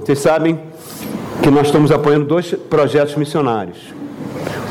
[0.00, 0.58] Vocês sabem
[1.42, 3.78] que nós estamos apoiando dois projetos missionários.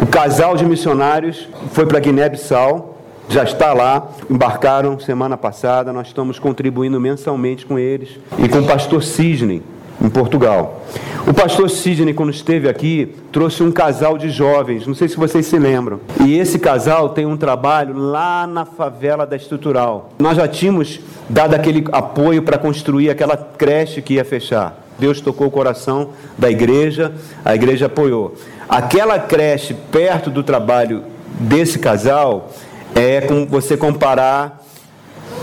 [0.01, 2.97] O casal de missionários foi para Guiné-Bissau,
[3.29, 8.65] já está lá, embarcaram semana passada, nós estamos contribuindo mensalmente com eles e com o
[8.65, 9.63] pastor Cisne,
[10.01, 10.81] em Portugal.
[11.25, 15.45] O pastor Sidney, quando esteve aqui, trouxe um casal de jovens, não sei se vocês
[15.45, 16.01] se lembram.
[16.25, 20.09] E esse casal tem um trabalho lá na favela da Estrutural.
[20.19, 20.99] Nós já tínhamos
[21.29, 24.82] dado aquele apoio para construir aquela creche que ia fechar.
[25.03, 27.11] Deus tocou o coração da igreja,
[27.43, 28.35] a igreja apoiou.
[28.69, 31.03] Aquela creche perto do trabalho
[31.41, 32.53] desse casal
[32.95, 34.63] é como você comparar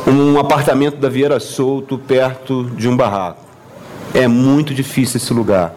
[0.06, 3.44] um apartamento da Vieira Solto perto de um barraco.
[4.14, 5.74] É muito difícil esse lugar.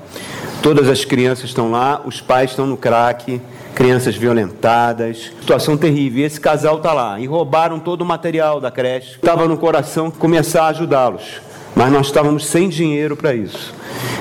[0.62, 3.42] Todas as crianças estão lá, os pais estão no crack,
[3.76, 6.22] crianças violentadas, situação terrível.
[6.22, 9.16] E esse casal está lá e roubaram todo o material da creche.
[9.16, 11.42] Estava no coração começar a ajudá-los,
[11.76, 13.73] mas nós estávamos sem dinheiro para isso.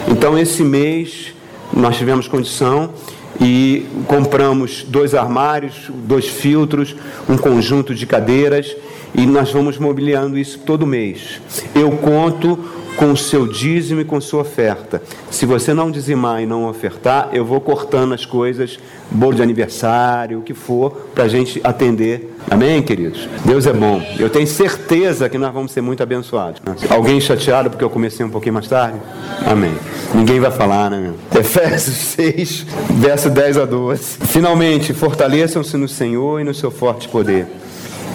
[0.09, 1.35] Então, esse mês,
[1.73, 2.93] nós tivemos condição
[3.41, 6.95] e compramos dois armários, dois filtros,
[7.29, 8.75] um conjunto de cadeiras
[9.15, 11.41] e nós vamos mobiliando isso todo mês.
[11.75, 12.59] Eu conto
[12.97, 15.03] com o seu dízimo e com sua oferta.
[15.31, 18.79] Se você não dizimar e não ofertar, eu vou cortando as coisas,
[19.11, 22.37] bolo de aniversário, o que for, para a gente atender.
[22.51, 23.29] Amém, queridos?
[23.45, 24.03] Deus é bom.
[24.19, 26.61] Eu tenho certeza que nós vamos ser muito abençoados.
[26.91, 28.99] Alguém chateado porque eu comecei um pouquinho mais tarde?
[29.47, 29.75] Amém.
[30.15, 31.41] Ninguém vai falar, né, meu?
[31.41, 32.67] Efésios 6,
[33.01, 34.19] verso 10 a 12.
[34.27, 37.47] Finalmente, fortaleçam-se no Senhor e no seu forte poder.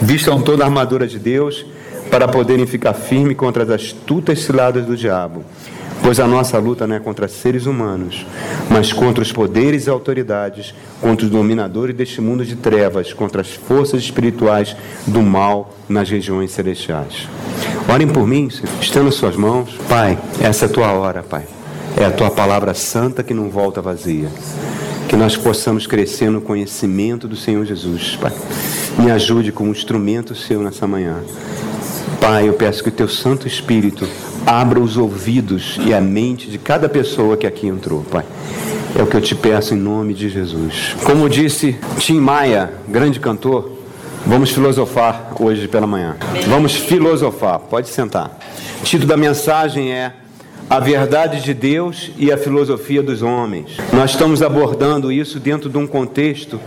[0.02, 1.66] Vistam toda a armadura de Deus
[2.09, 5.44] para poderem ficar firmes contra as astutas ciladas do diabo.
[6.02, 8.25] Pois a nossa luta não é contra seres humanos,
[8.70, 13.53] mas contra os poderes e autoridades, contra os dominadores deste mundo de trevas, contra as
[13.53, 14.75] forças espirituais
[15.06, 17.28] do mal nas regiões celestiais.
[17.92, 18.48] Orem por mim,
[18.80, 19.75] estando nas suas mãos.
[19.90, 21.45] Pai, essa é a tua hora, Pai.
[21.98, 24.30] É a tua palavra santa que não volta vazia.
[25.09, 28.34] Que nós possamos crescer no conhecimento do Senhor Jesus, Pai.
[28.98, 31.18] Me ajude como instrumento seu nessa manhã.
[32.19, 34.08] Pai, eu peço que o teu Santo Espírito
[34.46, 38.25] abra os ouvidos e a mente de cada pessoa que aqui entrou, Pai.
[38.97, 40.96] É o que eu te peço em nome de Jesus.
[41.03, 43.72] Como disse Tim Maia, grande cantor,
[44.25, 46.18] vamos filosofar hoje pela manhã.
[46.47, 48.40] Vamos filosofar, pode sentar.
[48.81, 50.14] O título da mensagem é
[50.69, 53.78] a verdade de Deus e a filosofia dos homens.
[53.94, 56.59] Nós estamos abordando isso dentro de um contexto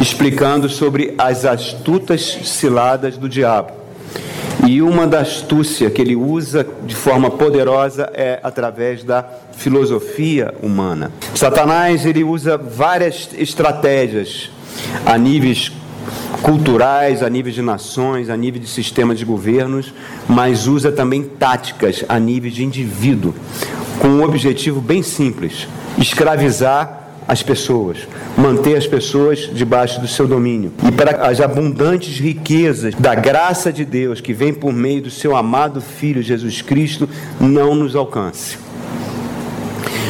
[0.00, 3.72] explicando sobre as astutas ciladas do diabo.
[4.66, 11.12] E uma da astúcia que ele usa de forma poderosa é através da filosofia humana.
[11.34, 14.50] Satanás ele usa várias estratégias
[15.04, 15.70] a níveis
[16.42, 19.92] culturais, a nível de nações, a nível de sistemas de governos,
[20.28, 23.34] mas usa também táticas a nível de indivíduo,
[23.98, 25.66] com um objetivo bem simples:
[25.98, 27.98] escravizar as pessoas,
[28.36, 30.72] manter as pessoas debaixo do seu domínio.
[30.86, 35.34] E para as abundantes riquezas da graça de Deus que vem por meio do seu
[35.34, 37.08] amado Filho Jesus Cristo
[37.40, 38.58] não nos alcance.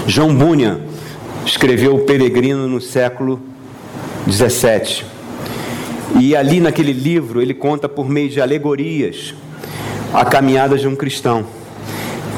[0.07, 0.81] João Bunyan
[1.47, 3.41] escreveu O Peregrino no século
[4.27, 5.14] 17.
[6.21, 9.35] E ali naquele livro ele conta por meio de alegorias
[10.13, 11.45] a caminhada de um cristão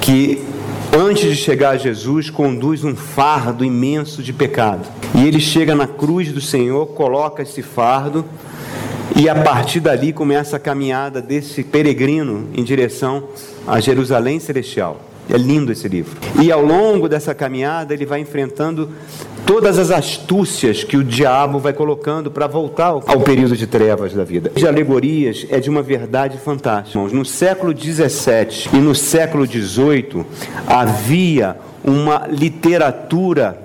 [0.00, 0.40] que
[0.96, 4.88] antes de chegar a Jesus, conduz um fardo imenso de pecado.
[5.14, 8.24] E ele chega na cruz do Senhor, coloca esse fardo,
[9.14, 13.24] e a partir dali começa a caminhada desse peregrino em direção
[13.66, 15.00] a Jerusalém Celestial.
[15.28, 16.16] É lindo esse livro.
[16.40, 18.90] E ao longo dessa caminhada, ele vai enfrentando
[19.46, 24.24] todas as astúcias que o diabo vai colocando para voltar ao período de trevas da
[24.24, 24.50] vida.
[24.54, 26.98] De alegorias é de uma verdade fantástica.
[26.98, 30.26] No século 17 e no século 18
[30.66, 33.56] havia uma literatura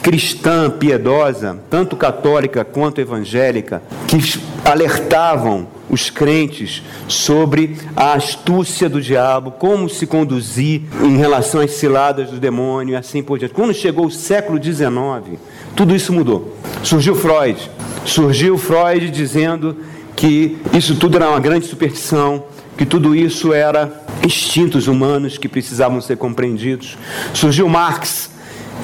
[0.00, 4.18] cristã piedosa, tanto católica quanto evangélica, que
[4.64, 12.30] alertavam os crentes sobre a astúcia do diabo, como se conduzir em relação às ciladas
[12.30, 13.54] do demônio e assim por diante.
[13.54, 15.38] Quando chegou o século XIX,
[15.74, 16.56] tudo isso mudou.
[16.82, 17.70] Surgiu Freud.
[18.04, 19.76] Surgiu Freud dizendo
[20.14, 22.44] que isso tudo era uma grande superstição,
[22.76, 26.96] que tudo isso era instintos humanos que precisavam ser compreendidos.
[27.32, 28.30] Surgiu Marx,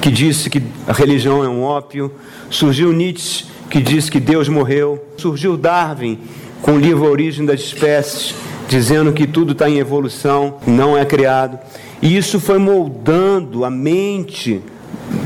[0.00, 2.12] que disse que a religião é um ópio.
[2.50, 5.02] Surgiu Nietzsche, que disse que Deus morreu.
[5.16, 6.18] Surgiu Darwin,
[6.62, 8.34] com o livro Origem das Espécies,
[8.68, 11.58] dizendo que tudo está em evolução, não é criado.
[12.00, 14.62] E isso foi moldando a mente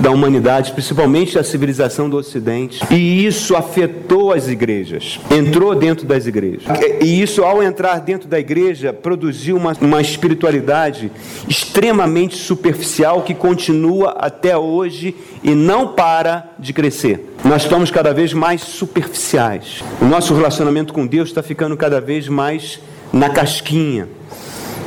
[0.01, 2.81] da humanidade, principalmente da civilização do Ocidente.
[2.91, 6.65] E isso afetou as igrejas, entrou dentro das igrejas.
[7.01, 11.11] E isso, ao entrar dentro da igreja, produziu uma, uma espiritualidade
[11.49, 17.35] extremamente superficial que continua até hoje e não para de crescer.
[17.45, 19.83] Nós estamos cada vez mais superficiais.
[20.01, 22.81] O nosso relacionamento com Deus está ficando cada vez mais
[23.13, 24.09] na casquinha.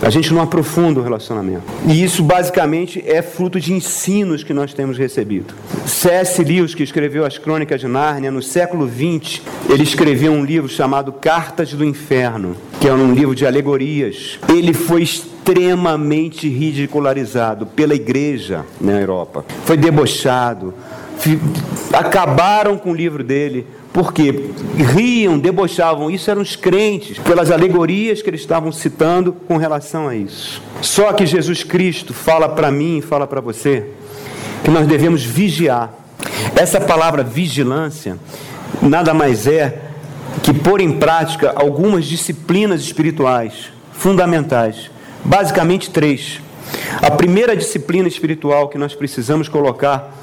[0.02, 1.64] A gente não aprofunda o relacionamento.
[1.86, 5.54] E isso basicamente é fruto de ensinos que nós temos recebido.
[5.86, 6.42] C.S.
[6.44, 11.12] Lewis, que escreveu as Crônicas de Nárnia, no século XX, ele escreveu um livro chamado
[11.12, 14.40] Cartas do Inferno, que é um livro de alegorias.
[14.48, 19.44] Ele foi extremamente ridicularizado pela igreja na Europa.
[19.66, 20.74] Foi debochado.
[21.92, 28.30] Acabaram com o livro dele porque riam, debochavam, isso eram os crentes, pelas alegorias que
[28.30, 30.62] eles estavam citando com relação a isso.
[30.82, 33.86] Só que Jesus Cristo fala para mim e fala para você
[34.64, 35.94] que nós devemos vigiar.
[36.56, 38.18] Essa palavra vigilância
[38.82, 39.82] nada mais é
[40.44, 44.90] que pôr em prática algumas disciplinas espirituais fundamentais,
[45.26, 46.40] basicamente três.
[47.02, 50.16] A primeira disciplina espiritual que nós precisamos colocar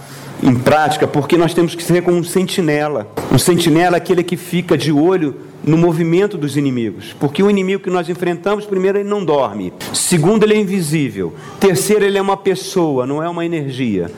[0.42, 3.08] em prática, porque nós temos que ser como um sentinela.
[3.32, 5.34] Um sentinela é aquele que fica de olho
[5.64, 7.14] no movimento dos inimigos.
[7.18, 9.72] Porque o inimigo que nós enfrentamos, primeiro, ele não dorme.
[9.92, 11.34] Segundo, ele é invisível.
[11.58, 14.10] Terceiro, ele é uma pessoa, não é uma energia.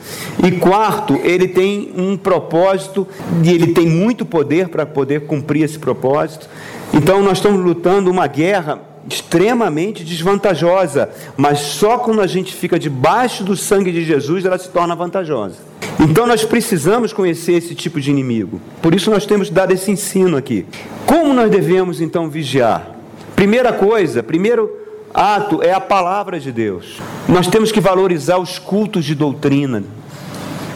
[0.43, 3.07] E quarto, ele tem um propósito
[3.43, 6.47] e ele tem muito poder para poder cumprir esse propósito.
[6.93, 13.43] Então, nós estamos lutando uma guerra extremamente desvantajosa, mas só quando a gente fica debaixo
[13.43, 15.57] do sangue de Jesus ela se torna vantajosa.
[15.99, 18.61] Então nós precisamos conhecer esse tipo de inimigo.
[18.81, 20.65] Por isso nós temos dado esse ensino aqui.
[21.05, 22.95] Como nós devemos então vigiar?
[23.35, 24.69] Primeira coisa, primeiro
[25.13, 26.97] ato é a palavra de Deus.
[27.27, 29.83] Nós temos que valorizar os cultos de doutrina.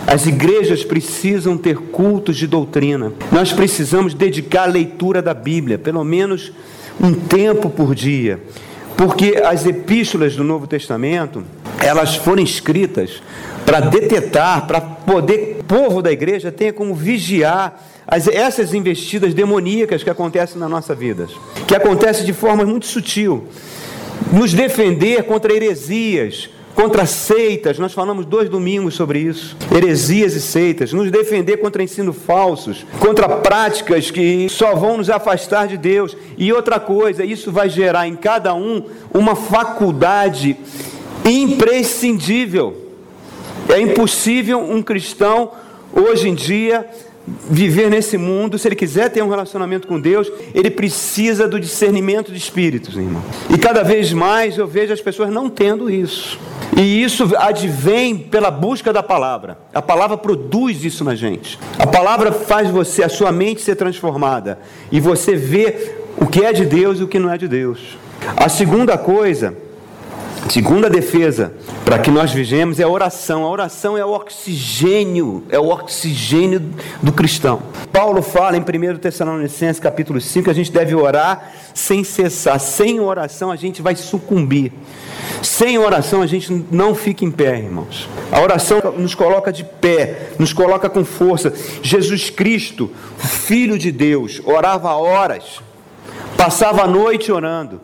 [0.05, 3.13] As igrejas precisam ter cultos de doutrina.
[3.31, 6.51] Nós precisamos dedicar a leitura da Bíblia, pelo menos
[7.01, 8.39] um tempo por dia.
[8.97, 11.43] Porque as epístolas do Novo Testamento,
[11.81, 13.21] elas foram escritas
[13.65, 20.03] para detetar, para poder, o povo da igreja tenha como vigiar as, essas investidas demoníacas
[20.03, 21.27] que acontecem na nossa vida,
[21.67, 23.45] que acontecem de forma muito sutil.
[24.31, 30.93] Nos defender contra heresias, contra seitas, nós falamos dois domingos sobre isso, heresias e seitas,
[30.93, 36.15] nos defender contra ensino falsos, contra práticas que só vão nos afastar de Deus.
[36.37, 38.83] E outra coisa, isso vai gerar em cada um
[39.13, 40.57] uma faculdade
[41.25, 42.83] imprescindível
[43.69, 45.51] é impossível um cristão,
[45.93, 46.87] hoje em dia,
[47.25, 52.31] viver nesse mundo, se ele quiser ter um relacionamento com Deus, ele precisa do discernimento
[52.31, 53.23] de espíritos, irmão.
[53.49, 56.37] E cada vez mais eu vejo as pessoas não tendo isso.
[56.75, 59.57] E isso advém pela busca da palavra.
[59.73, 61.59] A palavra produz isso na gente.
[61.77, 64.59] A palavra faz você, a sua mente ser transformada
[64.91, 67.97] e você vê o que é de Deus e o que não é de Deus.
[68.35, 69.55] A segunda coisa
[70.49, 71.53] Segunda defesa
[71.85, 73.43] para que nós vivemos é a oração.
[73.43, 76.61] A oração é o oxigênio, é o oxigênio
[77.01, 77.61] do cristão.
[77.91, 82.59] Paulo fala em 1 Tessalonicenses capítulo 5 que a gente deve orar sem cessar.
[82.59, 84.73] Sem oração a gente vai sucumbir.
[85.41, 88.07] Sem oração a gente não fica em pé, irmãos.
[88.31, 91.53] A oração nos coloca de pé, nos coloca com força.
[91.81, 95.61] Jesus Cristo, Filho de Deus, orava horas,
[96.37, 97.81] passava a noite orando.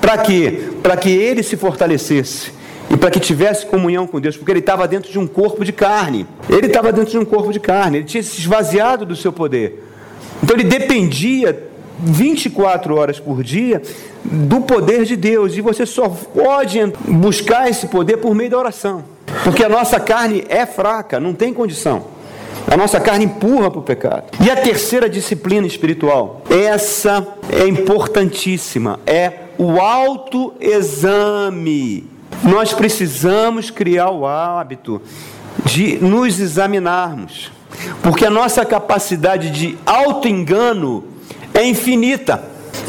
[0.00, 0.70] Para quê?
[0.82, 2.52] Para que ele se fortalecesse
[2.90, 5.72] e para que tivesse comunhão com Deus, porque ele estava dentro de um corpo de
[5.72, 6.26] carne.
[6.48, 9.84] Ele estava dentro de um corpo de carne, ele tinha se esvaziado do seu poder.
[10.42, 11.68] Então ele dependia
[12.02, 13.80] 24 horas por dia
[14.24, 19.04] do poder de Deus, e você só pode buscar esse poder por meio da oração,
[19.44, 22.20] porque a nossa carne é fraca, não tem condição.
[22.66, 24.24] A nossa carne empurra para o pecado.
[24.44, 31.28] E a terceira disciplina espiritual, essa é importantíssima, é o autoexame.
[32.42, 35.02] Nós precisamos criar o hábito
[35.66, 37.52] de nos examinarmos,
[38.02, 41.04] porque a nossa capacidade de autoengano
[41.52, 42.42] é infinita.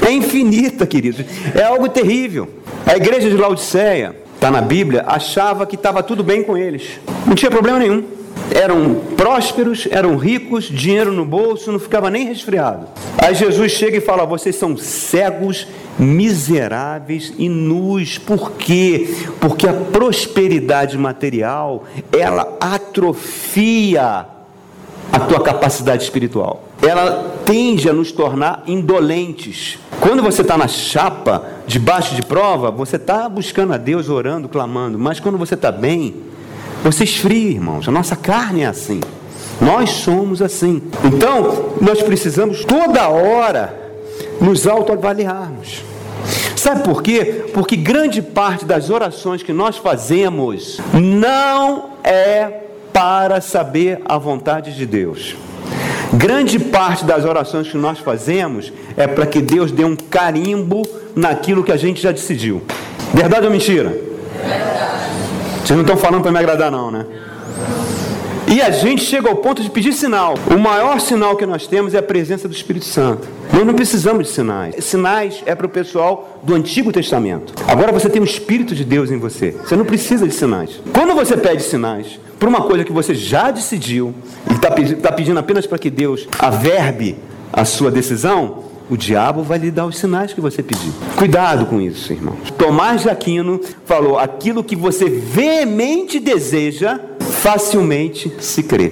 [0.08, 1.26] É infinita, queridos.
[1.54, 2.48] É algo terrível.
[2.86, 7.02] A igreja de Laodiceia, está na Bíblia, achava que estava tudo bem com eles.
[7.28, 8.21] Não tinha problema nenhum
[8.54, 12.88] eram prósperos, eram ricos, dinheiro no bolso, não ficava nem resfriado.
[13.18, 15.68] Aí Jesus chega e fala: Vocês são cegos,
[15.98, 18.18] miseráveis e nus.
[18.18, 19.16] Por quê?
[19.40, 24.26] Porque a prosperidade material ela atrofia
[25.12, 26.64] a tua capacidade espiritual.
[26.82, 29.78] Ela tende a nos tornar indolentes.
[30.00, 34.98] Quando você está na chapa, debaixo de prova, você está buscando a Deus, orando, clamando.
[34.98, 36.31] Mas quando você está bem,
[36.84, 37.88] você esfria, irmãos.
[37.88, 39.00] A nossa carne é assim.
[39.60, 40.82] Nós somos assim.
[41.04, 43.74] Então, nós precisamos toda hora
[44.40, 45.84] nos autoavaliarmos.
[46.56, 47.46] Sabe por quê?
[47.54, 52.62] Porque grande parte das orações que nós fazemos não é
[52.92, 55.36] para saber a vontade de Deus.
[56.14, 60.82] Grande parte das orações que nós fazemos é para que Deus dê um carimbo
[61.16, 62.62] naquilo que a gente já decidiu.
[63.14, 63.90] Verdade ou mentira?
[64.44, 64.91] Verdade.
[65.64, 67.06] Vocês não estão falando para me agradar, não, né?
[68.48, 70.36] E a gente chega ao ponto de pedir sinal.
[70.54, 73.26] O maior sinal que nós temos é a presença do Espírito Santo.
[73.54, 74.76] Nós não precisamos de sinais.
[74.84, 77.54] Sinais é para o pessoal do Antigo Testamento.
[77.66, 79.52] Agora você tem o Espírito de Deus em você.
[79.52, 80.82] Você não precisa de sinais.
[80.92, 84.14] Quando você pede sinais por uma coisa que você já decidiu
[84.50, 84.70] e está
[85.02, 87.16] tá pedindo apenas para que Deus averbe
[87.54, 90.92] a sua decisão, o diabo vai lhe dar os sinais que você pediu.
[91.16, 92.52] Cuidado com isso, irmãos.
[92.58, 97.00] Tomás de Aquino falou: aquilo que você veemente deseja,
[97.42, 98.92] facilmente se crê.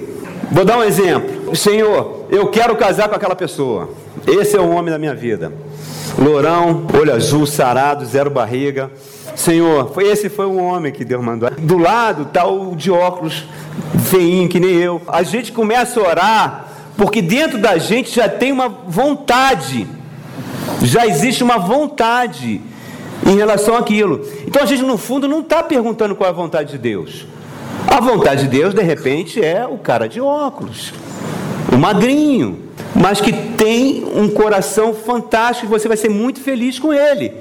[0.50, 1.54] Vou dar um exemplo.
[1.54, 3.90] Senhor, eu quero casar com aquela pessoa.
[4.26, 5.52] Esse é o homem da minha vida.
[6.18, 8.90] Lourão, olho azul, sarado, zero barriga.
[9.36, 11.50] Senhor, foi, esse foi o homem que Deus mandou.
[11.50, 13.44] Do lado está o de óculos,
[14.10, 15.02] feinho, que nem eu.
[15.08, 16.68] A gente começa a orar,
[17.00, 19.86] porque dentro da gente já tem uma vontade.
[20.82, 22.60] Já existe uma vontade
[23.26, 24.20] em relação àquilo.
[24.46, 27.26] Então a gente, no fundo, não está perguntando qual é a vontade de Deus.
[27.88, 30.92] A vontade de Deus, de repente, é o cara de óculos,
[31.72, 32.58] o magrinho,
[32.94, 37.32] mas que tem um coração fantástico e você vai ser muito feliz com ele.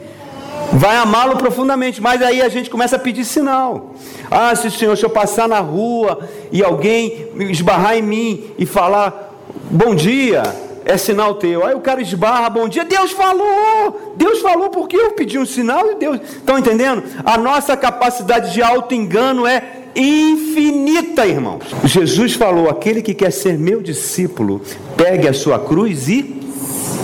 [0.72, 3.94] Vai amá-lo profundamente, mas aí a gente começa a pedir sinal.
[4.32, 8.66] Ah, se o Senhor, se eu passar na rua e alguém esbarrar em mim e
[8.66, 9.29] falar
[9.70, 10.44] bom dia,
[10.86, 11.66] é sinal teu.
[11.66, 15.92] Aí o cara esbarra, bom dia, Deus falou, Deus falou porque eu pedi um sinal
[15.92, 16.20] e Deus.
[16.22, 17.04] Estão entendendo?
[17.24, 21.64] A nossa capacidade de auto-engano é infinita, irmãos.
[21.84, 24.62] Jesus falou: aquele que quer ser meu discípulo,
[24.96, 26.42] pegue a sua cruz e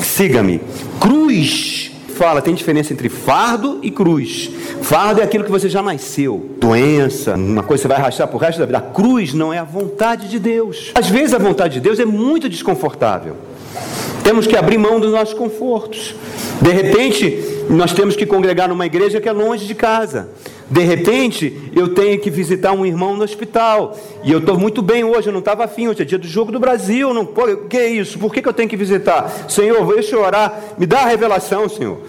[0.01, 0.61] siga-me.
[0.99, 4.49] Cruz fala, tem diferença entre fardo e cruz.
[4.81, 8.41] Fardo é aquilo que você já nasceu, doença, uma coisa que você vai arrastar por
[8.41, 8.77] resto da vida.
[8.77, 10.91] A cruz não é a vontade de Deus.
[10.95, 13.35] Às vezes a vontade de Deus é muito desconfortável.
[14.23, 16.15] Temos que abrir mão dos nossos confortos.
[16.61, 17.37] De repente,
[17.69, 20.29] nós temos que congregar numa igreja que é longe de casa.
[20.69, 23.95] De repente, eu tenho que visitar um irmão no hospital.
[24.23, 26.51] E eu estou muito bem hoje, eu não estava afim, hoje é dia do jogo
[26.51, 27.13] do Brasil.
[27.13, 28.17] Não, o que é isso?
[28.17, 29.31] Por que, que eu tenho que visitar?
[29.47, 31.99] Senhor, deixa eu orar, me dá a revelação, Senhor.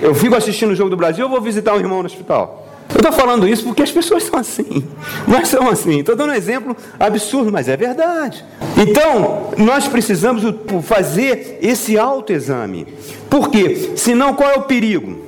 [0.00, 2.66] Eu fico assistindo o jogo do Brasil, eu vou visitar um irmão no hospital.
[2.90, 4.86] Eu estou falando isso porque as pessoas são assim.
[5.26, 6.00] Nós somos assim.
[6.00, 8.44] Estou dando um exemplo absurdo, mas é verdade.
[8.76, 10.42] Então, nós precisamos
[10.82, 12.86] fazer esse autoexame.
[13.30, 13.92] Por quê?
[13.96, 15.18] Senão, qual é o perigo?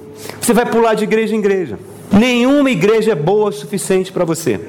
[0.41, 1.79] Você vai pular de igreja em igreja.
[2.19, 4.61] Nenhuma igreja é boa o suficiente para você.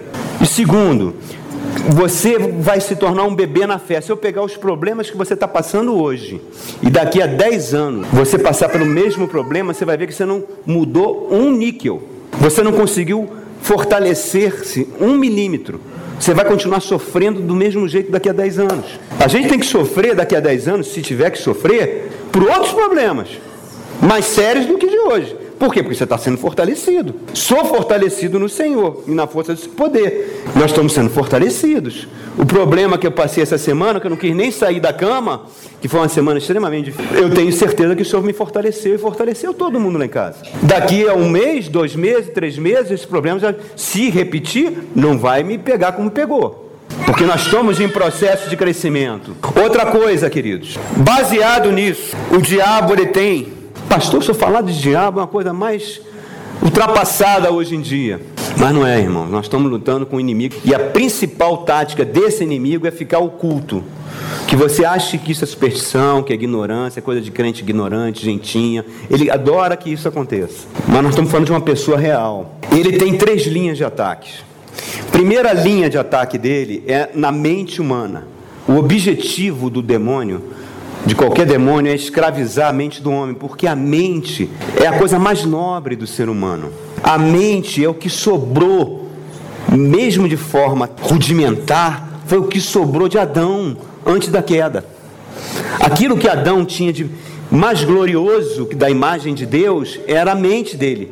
[0.41, 1.13] E segundo,
[1.89, 4.01] você vai se tornar um bebê na fé.
[4.01, 6.41] Se eu pegar os problemas que você está passando hoje
[6.81, 10.25] e daqui a 10 anos você passar pelo mesmo problema, você vai ver que você
[10.25, 12.01] não mudou um níquel.
[12.39, 13.29] Você não conseguiu
[13.61, 15.79] fortalecer-se um milímetro.
[16.19, 18.85] Você vai continuar sofrendo do mesmo jeito daqui a 10 anos.
[19.19, 22.71] A gente tem que sofrer daqui a 10 anos, se tiver que sofrer, por outros
[22.71, 23.27] problemas
[24.01, 25.44] mais sérios do que de hoje.
[25.59, 25.81] Por quê?
[25.81, 27.15] Porque você está sendo fortalecido.
[27.33, 30.43] Sou fortalecido no Senhor e na força do seu poder.
[30.55, 32.07] Nós estamos sendo fortalecidos.
[32.37, 35.45] O problema que eu passei essa semana, que eu não quis nem sair da cama,
[35.79, 38.97] que foi uma semana extremamente difícil, eu tenho certeza que o Senhor me fortaleceu e
[38.97, 40.39] fortaleceu todo mundo lá em casa.
[40.61, 45.43] Daqui a um mês, dois meses, três meses, esse problema já se repetir, não vai
[45.43, 46.65] me pegar como pegou.
[47.05, 49.35] Porque nós estamos em processo de crescimento.
[49.61, 53.54] Outra coisa, queridos, baseado nisso, o diabo ele tem
[53.89, 56.01] Pastor, se eu falar de diabo é uma coisa mais
[56.61, 58.21] ultrapassada hoje em dia.
[58.57, 59.27] Mas não é, irmão.
[59.27, 60.55] Nós estamos lutando com o inimigo.
[60.63, 63.83] E a principal tática desse inimigo é ficar oculto.
[64.47, 68.23] Que você ache que isso é superstição, que é ignorância, é coisa de crente ignorante,
[68.23, 68.85] gentinha.
[69.09, 70.67] Ele adora que isso aconteça.
[70.87, 72.55] Mas nós estamos falando de uma pessoa real.
[72.71, 74.43] Ele tem três linhas de ataques.
[75.11, 78.27] Primeira linha de ataque dele é na mente humana.
[78.67, 80.41] O objetivo do demônio
[81.05, 84.49] de qualquer demônio é escravizar a mente do homem, porque a mente
[84.81, 86.71] é a coisa mais nobre do ser humano.
[87.03, 89.07] A mente é o que sobrou,
[89.71, 94.85] mesmo de forma rudimentar, foi o que sobrou de Adão antes da queda.
[95.79, 97.09] Aquilo que Adão tinha de
[97.51, 101.11] mais glorioso da imagem de Deus era a mente dele.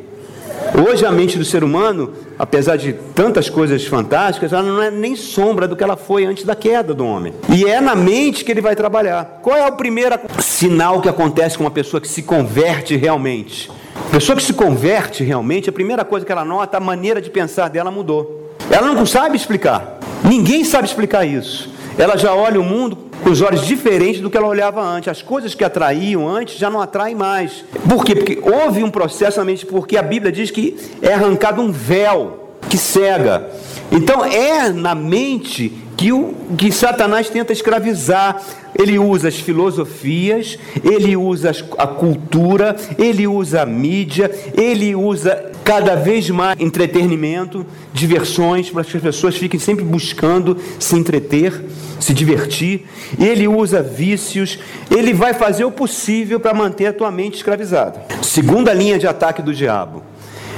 [0.75, 5.15] Hoje a mente do ser humano, apesar de tantas coisas fantásticas, ela não é nem
[5.15, 7.31] sombra do que ela foi antes da queda do homem.
[7.47, 9.39] E é na mente que ele vai trabalhar.
[9.43, 13.69] Qual é o primeiro sinal que acontece com uma pessoa que se converte realmente?
[14.07, 17.29] A pessoa que se converte realmente, a primeira coisa que ela nota, a maneira de
[17.29, 18.55] pensar dela mudou.
[18.71, 19.99] Ela não sabe explicar.
[20.23, 21.71] Ninguém sabe explicar isso.
[21.99, 25.07] Ela já olha o mundo com os olhos diferentes do que ela olhava antes.
[25.07, 27.63] As coisas que atraíam antes já não atraem mais.
[27.87, 28.15] Por quê?
[28.15, 32.49] Porque houve um processo na mente, porque a Bíblia diz que é arrancado um véu
[32.69, 33.49] que cega.
[33.91, 38.41] Então é na mente que, o, que Satanás tenta escravizar.
[38.77, 45.95] Ele usa as filosofias, ele usa a cultura, ele usa a mídia, ele usa cada
[45.95, 51.53] vez mais entretenimento, diversões, para que as pessoas fiquem sempre buscando se entreter,
[51.99, 52.87] se divertir.
[53.19, 54.57] Ele usa vícios,
[54.89, 58.01] ele vai fazer o possível para manter a tua mente escravizada.
[58.23, 60.01] Segunda linha de ataque do diabo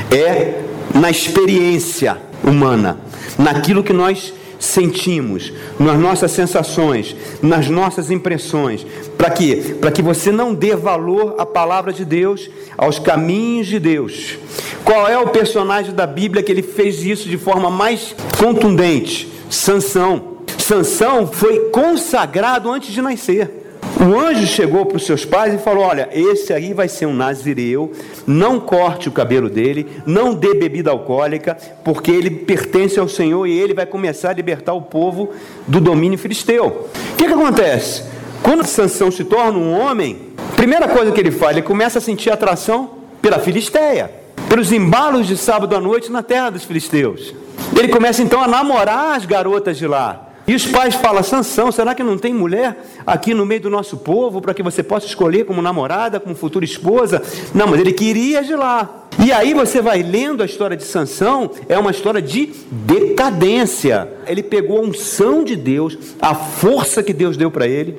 [0.09, 0.61] é
[0.93, 2.97] na experiência humana,
[3.37, 4.33] naquilo que nós
[4.65, 8.85] sentimos, nas nossas sensações, nas nossas impressões.
[9.17, 9.75] Para quê?
[9.79, 14.37] Para que você não dê valor à palavra de Deus, aos caminhos de Deus.
[14.83, 19.27] Qual é o personagem da Bíblia que ele fez isso de forma mais contundente?
[19.49, 20.35] Sansão.
[20.57, 23.64] Sansão foi consagrado antes de nascer.
[23.99, 27.13] O anjo chegou para os seus pais e falou: Olha, esse aí vai ser um
[27.13, 27.91] nazireu,
[28.27, 33.57] não corte o cabelo dele, não dê bebida alcoólica, porque ele pertence ao Senhor e
[33.57, 35.29] ele vai começar a libertar o povo
[35.65, 36.87] do domínio filisteu.
[37.13, 38.03] O que, que acontece?
[38.43, 42.29] Quando Sansão se torna um homem, primeira coisa que ele faz, ele começa a sentir
[42.29, 44.11] atração pela Filisteia,
[44.49, 47.33] pelos embalos de sábado à noite na terra dos filisteus.
[47.75, 50.24] Ele começa então a namorar as garotas de lá.
[50.47, 53.97] E os pais falam: Sansão, será que não tem mulher aqui no meio do nosso
[53.97, 57.21] povo para que você possa escolher como namorada, como futura esposa?
[57.53, 59.07] Não, mas ele queria de lá.
[59.23, 64.09] E aí você vai lendo a história de Sansão, é uma história de decadência.
[64.27, 67.97] Ele pegou a unção de Deus, a força que Deus deu para ele,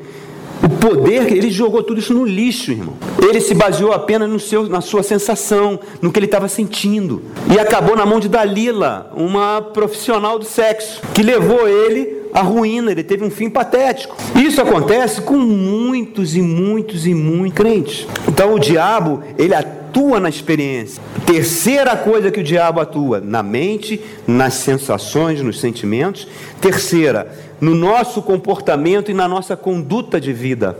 [0.62, 2.94] o poder, ele jogou tudo isso no lixo, irmão.
[3.22, 7.22] Ele se baseou apenas no seu, na sua sensação, no que ele estava sentindo.
[7.52, 12.92] E acabou na mão de Dalila, uma profissional do sexo, que levou ele à ruína,
[12.92, 14.14] ele teve um fim patético.
[14.34, 18.06] Isso acontece com muitos e muitos e muitos crentes.
[18.28, 21.02] Então o diabo, ele atua na experiência.
[21.24, 26.28] Terceira coisa que o diabo atua, na mente, nas sensações, nos sentimentos.
[26.60, 30.76] Terceira, no nosso comportamento e na nossa conduta de vida.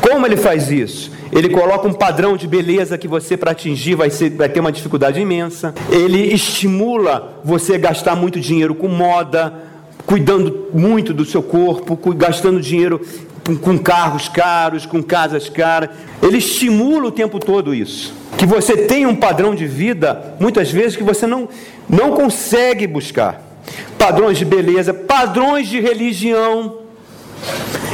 [0.00, 1.12] Como ele faz isso?
[1.30, 4.72] Ele coloca um padrão de beleza que você, para atingir, vai, ser, vai ter uma
[4.72, 5.74] dificuldade imensa.
[5.90, 9.52] Ele estimula você a gastar muito dinheiro com moda,
[10.14, 13.04] cuidando muito do seu corpo, gastando dinheiro
[13.60, 15.90] com carros caros, com casas caras.
[16.22, 18.14] Ele estimula o tempo todo isso.
[18.38, 21.48] Que você tenha um padrão de vida, muitas vezes, que você não,
[21.90, 23.42] não consegue buscar
[23.98, 26.76] padrões de beleza, padrões de religião.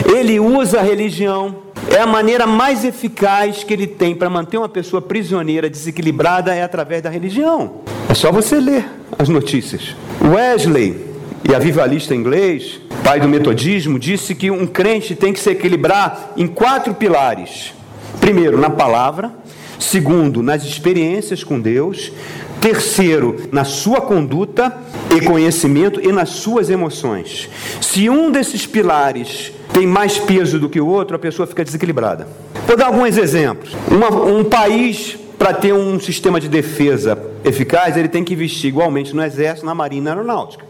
[0.04, 1.56] Ele usa a religião.
[1.88, 6.62] É a maneira mais eficaz que ele tem para manter uma pessoa prisioneira, desequilibrada, é
[6.62, 7.76] através da religião.
[8.10, 8.84] É só você ler
[9.18, 9.96] as notícias.
[10.22, 11.09] Wesley,
[11.48, 16.46] e avivalista inglês, pai do metodismo, disse que um crente tem que se equilibrar em
[16.46, 17.72] quatro pilares:
[18.20, 19.32] primeiro, na palavra,
[19.78, 22.12] segundo, nas experiências com Deus,
[22.60, 24.76] Terceiro, na sua conduta
[25.16, 27.48] e conhecimento e nas suas emoções.
[27.80, 32.28] Se um desses pilares tem mais peso do que o outro, a pessoa fica desequilibrada.
[32.66, 33.74] Vou dar alguns exemplos.
[33.90, 39.16] Uma, um país, para ter um sistema de defesa eficaz, ele tem que investir igualmente
[39.16, 40.69] no exército, na marinha e na aeronáutica.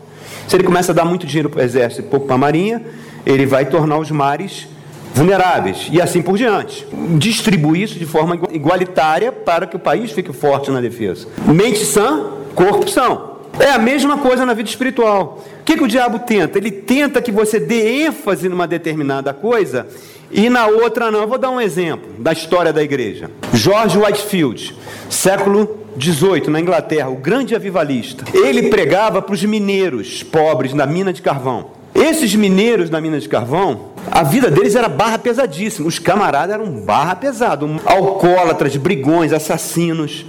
[0.51, 2.83] Se ele começa a dar muito dinheiro para o exército e pouco para a marinha,
[3.25, 4.67] ele vai tornar os mares
[5.15, 6.85] vulneráveis e assim por diante.
[7.17, 11.29] Distribui isso de forma igualitária para que o país fique forte na defesa.
[11.47, 13.37] Mente sã, corpo são.
[13.61, 15.41] É a mesma coisa na vida espiritual.
[15.61, 16.59] O que, que o diabo tenta?
[16.59, 19.87] Ele tenta que você dê ênfase numa determinada coisa
[20.33, 21.21] e na outra não.
[21.21, 23.31] Eu vou dar um exemplo da história da igreja.
[23.55, 24.75] George Whitefield,
[25.09, 28.25] século 18, na Inglaterra, o grande avivalista.
[28.33, 31.79] Ele pregava para os mineiros pobres na mina de carvão.
[31.95, 35.89] Esses mineiros na mina de carvão, a vida deles era barra pesadíssima.
[35.89, 40.25] Os camaradas eram barra pesado, alcoólatras, brigões, assassinos.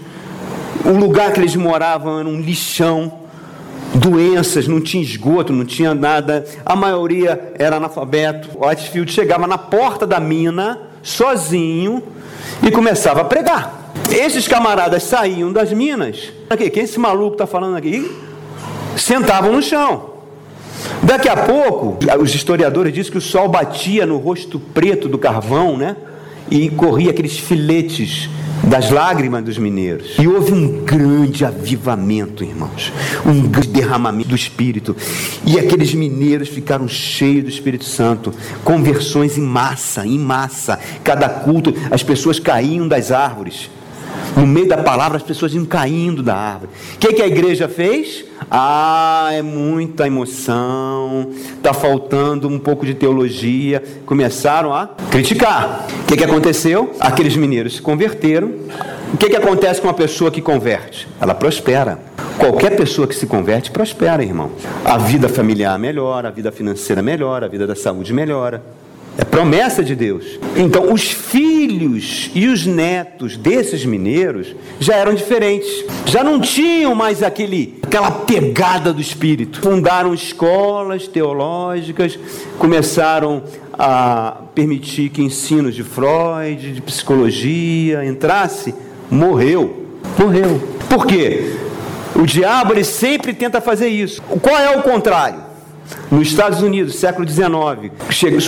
[0.83, 3.13] O lugar que eles moravam era um lixão,
[3.93, 6.45] doenças, não tinha esgoto, não tinha nada.
[6.65, 8.49] A maioria era analfabeto.
[8.57, 12.01] O Whitefield chegava na porta da mina, sozinho,
[12.63, 13.80] e começava a pregar.
[14.11, 16.31] Esses camaradas saíam das minas.
[16.49, 18.11] Aqui, quem esse maluco está falando aqui?
[18.97, 20.11] Sentavam no chão.
[21.01, 25.77] Daqui a pouco, os historiadores dizem que o sol batia no rosto preto do carvão,
[25.77, 25.95] né?
[26.49, 28.29] E corria aqueles filetes
[28.63, 30.17] das lágrimas dos mineiros.
[30.19, 32.91] E houve um grande avivamento, irmãos.
[33.25, 34.95] Um grande derramamento do Espírito.
[35.45, 38.33] E aqueles mineiros ficaram cheios do Espírito Santo.
[38.65, 40.77] Conversões em massa, em massa.
[41.01, 43.69] Cada culto, as pessoas caíam das árvores.
[44.35, 46.71] No meio da palavra, as pessoas iam caindo da árvore.
[46.95, 48.25] O que, que a igreja fez?
[48.49, 53.83] Ah, é muita emoção, está faltando um pouco de teologia.
[54.05, 55.87] Começaram a criticar.
[56.03, 56.91] O que, que aconteceu?
[56.99, 58.51] Aqueles mineiros se converteram.
[59.13, 61.07] O que, que acontece com uma pessoa que converte?
[61.19, 61.99] Ela prospera.
[62.37, 64.51] Qualquer pessoa que se converte prospera, irmão.
[64.85, 68.63] A vida familiar melhora, a vida financeira melhora, a vida da saúde melhora.
[69.21, 70.39] É promessa de Deus.
[70.55, 75.69] Então, os filhos e os netos desses mineiros já eram diferentes.
[76.07, 79.61] Já não tinham mais aquele, aquela pegada do espírito.
[79.61, 82.17] Fundaram escolas teológicas,
[82.57, 88.73] começaram a permitir que ensinos de Freud, de psicologia entrasse.
[89.09, 89.85] Morreu.
[90.17, 90.59] Morreu.
[90.89, 91.57] Por quê?
[92.15, 94.19] O diabo ele sempre tenta fazer isso.
[94.41, 95.50] Qual é o contrário?
[96.09, 97.91] Nos Estados Unidos, século XIX,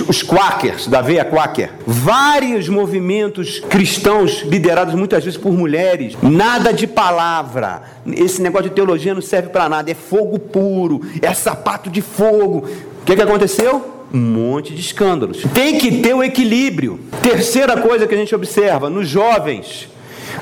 [0.07, 6.85] os quakers, da veia quaker, vários movimentos cristãos liderados muitas vezes por mulheres, nada de
[6.85, 7.83] palavra.
[8.05, 12.67] Esse negócio de teologia não serve para nada, é fogo puro, é sapato de fogo.
[13.01, 13.93] O que, que aconteceu?
[14.13, 15.43] Um monte de escândalos.
[15.53, 16.99] Tem que ter o equilíbrio.
[17.21, 19.89] Terceira coisa que a gente observa nos jovens,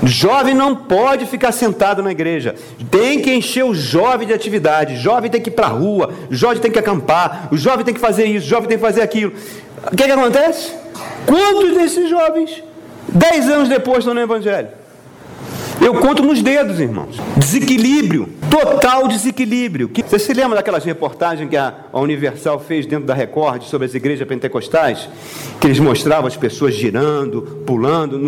[0.04, 2.56] Jovem não pode ficar sentado na igreja.
[2.90, 4.98] Tem que encher o jovem de atividade.
[4.98, 6.14] Jovem tem que ir para a rua.
[6.30, 7.50] Jovem tem que acampar.
[7.52, 8.48] O jovem tem que fazer isso.
[8.48, 9.34] Jovem tem que fazer aquilo.
[9.92, 10.74] O que, que acontece?
[11.26, 12.64] Quantos desses jovens,
[13.08, 14.81] dez anos depois, estão no Evangelho?
[15.84, 17.20] Eu conto nos dedos, irmãos.
[17.36, 19.90] Desequilíbrio, total desequilíbrio.
[20.08, 24.28] Você se lembra daquelas reportagens que a Universal fez dentro da Record sobre as igrejas
[24.28, 25.10] pentecostais?
[25.60, 28.20] Que eles mostravam as pessoas girando, pulando,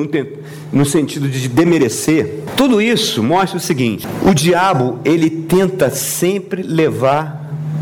[0.72, 2.40] no sentido de demerecer.
[2.58, 7.40] Tudo isso mostra o seguinte: o diabo, ele tenta sempre levar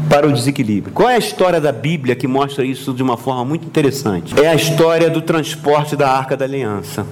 [0.09, 0.93] para o desequilíbrio.
[0.93, 4.37] Qual é a história da Bíblia que mostra isso de uma forma muito interessante?
[4.37, 7.05] É a história do transporte da Arca da Aliança.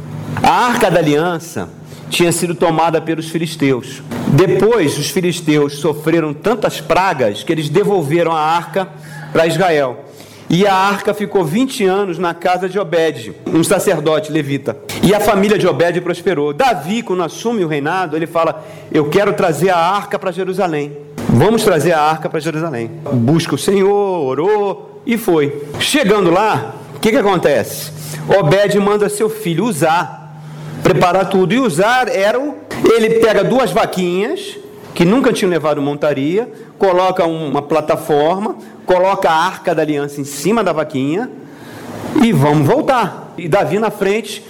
[0.43, 1.78] A Arca da Aliança
[2.09, 4.01] tinha sido tomada pelos filisteus.
[4.29, 8.87] Depois, os filisteus sofreram tantas pragas que eles devolveram a arca
[9.31, 10.05] para Israel.
[10.49, 14.75] E a arca ficou 20 anos na casa de Obed, um sacerdote levita.
[15.03, 16.53] E a família de Obed prosperou.
[16.53, 20.91] Davi, quando assume o reinado, ele fala: Eu quero trazer a arca para Jerusalém.
[21.29, 22.89] Vamos trazer a arca para Jerusalém.
[23.13, 25.65] Busca o Senhor, orou e foi.
[25.79, 27.91] Chegando lá, o que, que acontece?
[28.39, 30.28] Obed manda seu filho usar
[30.83, 31.53] preparar tudo.
[31.53, 32.55] E usar era o.
[32.83, 34.57] Ele pega duas vaquinhas,
[34.93, 40.63] que nunca tinham levado montaria, coloca uma plataforma, coloca a arca da aliança em cima
[40.63, 41.29] da vaquinha
[42.23, 43.33] e vamos voltar.
[43.37, 44.43] E Davi na frente,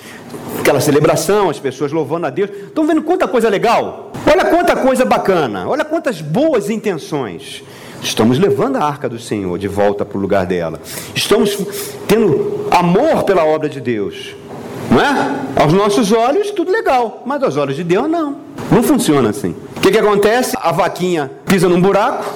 [0.59, 2.49] aquela celebração, as pessoas louvando a Deus.
[2.49, 4.11] Estão vendo quanta coisa legal?
[4.25, 7.63] Olha quanta coisa bacana, olha quantas boas intenções.
[8.01, 10.79] Estamos levando a arca do Senhor de volta para o lugar dela.
[11.13, 11.57] Estamos
[12.07, 14.35] tendo amor pela obra de Deus.
[14.89, 15.61] Não é?
[15.61, 18.37] Aos nossos olhos, tudo legal, mas aos olhos de Deus, não.
[18.71, 19.55] Não funciona assim.
[19.77, 20.55] O que, que acontece?
[20.59, 22.33] A vaquinha pisa num buraco,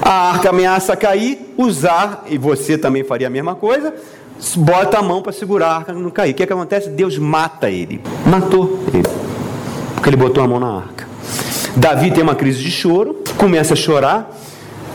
[0.00, 3.92] a arca ameaça cair, usar, e você também faria a mesma coisa,
[4.56, 6.32] bota a mão para segurar a arca não cair.
[6.32, 6.88] O que, que acontece?
[6.88, 8.00] Deus mata ele.
[8.24, 9.08] Matou ele.
[9.94, 11.08] Porque ele botou a mão na arca.
[11.76, 14.30] Davi tem uma crise de choro, começa a chorar,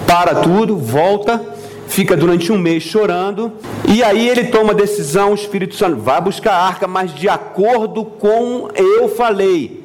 [0.07, 1.52] para tudo, volta
[1.93, 3.53] fica durante um mês chorando,
[3.87, 7.29] e aí ele toma a decisão, o Espírito Santo vai buscar a arca, mas de
[7.29, 9.83] acordo com eu falei.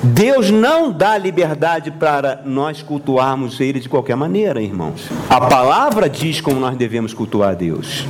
[0.00, 5.08] Deus não dá liberdade para nós cultuarmos Ele de qualquer maneira, irmãos.
[5.28, 8.04] A palavra diz como nós devemos cultuar Deus.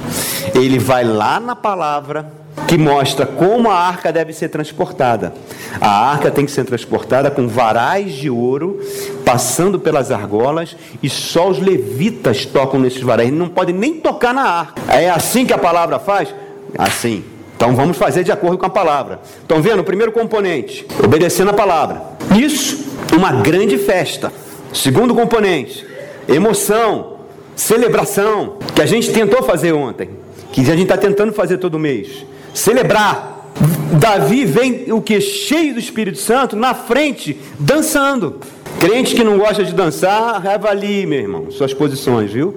[0.55, 5.35] Ele vai lá na palavra que mostra como a arca deve ser transportada.
[5.81, 8.81] A arca tem que ser transportada com varais de ouro,
[9.25, 14.43] passando pelas argolas, e só os levitas tocam nesses varais, não podem nem tocar na
[14.43, 14.81] arca.
[14.89, 16.35] É assim que a palavra faz?
[16.77, 17.25] Assim.
[17.57, 19.21] Então vamos fazer de acordo com a palavra.
[19.43, 19.81] Estão vendo?
[19.81, 22.03] O primeiro componente, obedecendo a palavra.
[22.35, 22.87] Isso,
[23.17, 24.33] uma grande festa.
[24.73, 25.85] Segundo componente,
[26.29, 27.19] emoção,
[27.57, 30.11] celebração, que a gente tentou fazer ontem,
[30.53, 33.53] que a gente está tentando fazer todo mês celebrar.
[33.99, 35.21] Davi vem o que?
[35.21, 38.41] Cheio do Espírito Santo, na frente, dançando.
[38.79, 42.55] Crente que não gosta de dançar, avalie, meu irmão, suas posições, viu?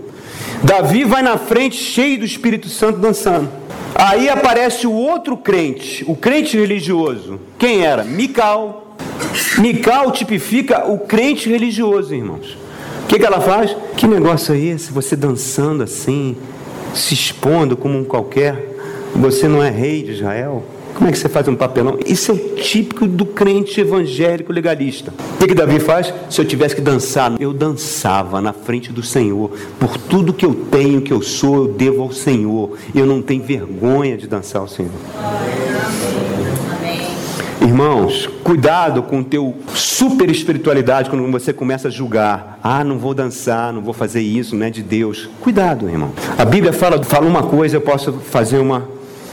[0.63, 3.49] Davi vai na frente, cheio do Espírito Santo, dançando.
[3.95, 7.39] Aí aparece o outro crente, o crente religioso.
[7.59, 8.03] Quem era?
[8.03, 8.95] Mical.
[9.57, 12.57] Mical tipifica o crente religioso, irmãos.
[13.03, 13.75] O que, que ela faz?
[13.97, 14.91] Que negócio é esse?
[14.91, 16.37] Você dançando assim,
[16.93, 18.72] se expondo como um qualquer.
[19.15, 20.63] Você não é rei de Israel?
[20.93, 21.97] Como é que você faz um papelão?
[22.05, 25.13] Isso é típico do crente evangélico legalista.
[25.35, 26.13] O que, que Davi faz?
[26.29, 29.51] Se eu tivesse que dançar, eu dançava na frente do Senhor.
[29.79, 32.77] Por tudo que eu tenho, que eu sou, eu devo ao Senhor.
[32.93, 34.91] Eu não tenho vergonha de dançar ao Senhor.
[37.59, 42.59] Irmãos, cuidado com o teu super espiritualidade quando você começa a julgar.
[42.61, 45.29] Ah, não vou dançar, não vou fazer isso, não é de Deus.
[45.39, 46.11] Cuidado, irmão.
[46.37, 48.87] A Bíblia fala, fala uma coisa, eu posso fazer uma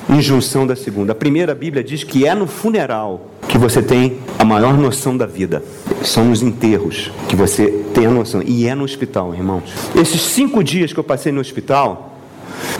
[0.08, 1.12] injunção da segunda.
[1.12, 5.26] A primeira Bíblia diz que é no funeral que você tem a maior noção da
[5.26, 5.62] vida.
[6.02, 8.42] São nos enterros que você tem a noção.
[8.44, 9.64] E é no hospital, irmãos.
[9.94, 12.16] Esses cinco dias que eu passei no hospital,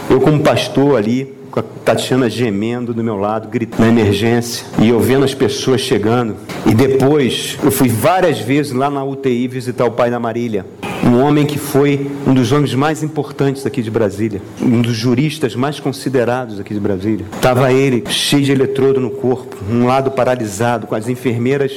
[0.08, 4.88] eu como pastor ali, com a Tatiana gemendo do meu lado, gritando na emergência, e
[4.88, 6.36] eu vendo as pessoas chegando.
[6.64, 10.64] E depois, eu fui várias vezes lá na UTI visitar o pai da Marília.
[11.02, 15.54] Um homem que foi um dos homens mais importantes aqui de Brasília, um dos juristas
[15.54, 17.24] mais considerados aqui de Brasília.
[17.34, 21.72] Estava ele cheio de eletrodo no corpo, um lado paralisado, com as enfermeiras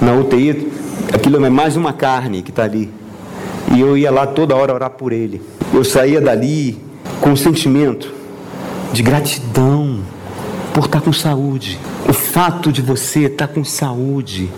[0.00, 0.70] na UTI.
[1.12, 2.90] Aquilo é mais uma carne que está ali.
[3.74, 5.40] E eu ia lá toda hora orar por ele.
[5.72, 6.78] Eu saía dali
[7.20, 8.12] com um sentimento
[8.92, 10.00] de gratidão
[10.72, 11.78] por estar com saúde.
[12.36, 14.50] Fato de você estar com saúde,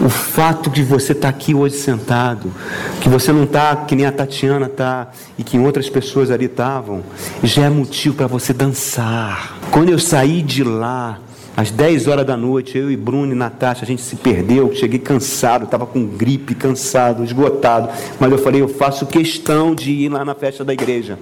[0.00, 2.50] o fato de você estar aqui hoje sentado,
[2.98, 7.02] que você não está que nem a Tatiana está e que outras pessoas ali estavam,
[7.42, 9.54] já é motivo para você dançar.
[9.70, 11.18] Quando eu saí de lá,
[11.54, 14.98] às 10 horas da noite, eu e Bruno e Natasha, a gente se perdeu, cheguei
[14.98, 17.90] cansado, estava com gripe, cansado, esgotado.
[18.18, 21.18] Mas eu falei, eu faço questão de ir lá na festa da igreja.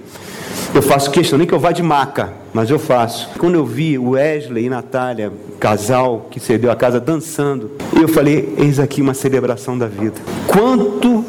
[0.73, 3.29] Eu faço questão, nem que eu vá de maca, mas eu faço.
[3.37, 8.53] Quando eu vi o Wesley e Natália, casal que cedeu a casa, dançando, eu falei:
[8.57, 10.15] eis aqui uma celebração da vida.
[10.47, 11.23] Quanto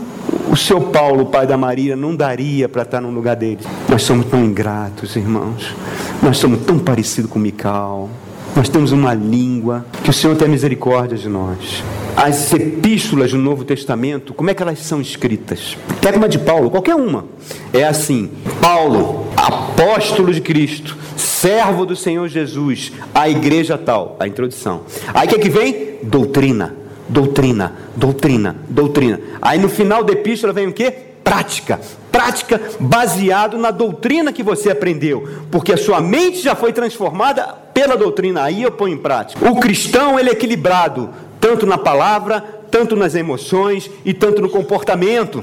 [0.51, 3.61] o seu Paulo, pai da Maria, não daria para estar num lugar dele?
[3.89, 5.75] Nós somos tão ingratos, irmãos.
[6.23, 8.09] Nós somos tão parecidos com Mical.
[8.55, 11.85] Nós temos uma língua, que o Senhor tenha misericórdia de nós.
[12.17, 15.77] As epístolas do Novo Testamento, como é que elas são escritas?
[16.01, 17.27] Pega uma de Paulo, qualquer uma.
[17.75, 24.85] É assim: Paulo, apóstolo de Cristo, servo do Senhor Jesus, a igreja tal, a introdução.
[25.13, 25.99] Aí o que, é que vem?
[26.03, 26.75] Doutrina,
[27.07, 29.21] doutrina, doutrina, doutrina.
[29.43, 30.91] Aí no final da epístola vem o que?
[31.23, 31.79] Prática,
[32.11, 37.95] prática baseado na doutrina que você aprendeu, porque a sua mente já foi transformada pela
[37.95, 38.43] doutrina.
[38.43, 39.51] Aí eu ponho em prática.
[39.51, 45.43] O cristão ele é equilibrado tanto na palavra, tanto nas emoções e tanto no comportamento.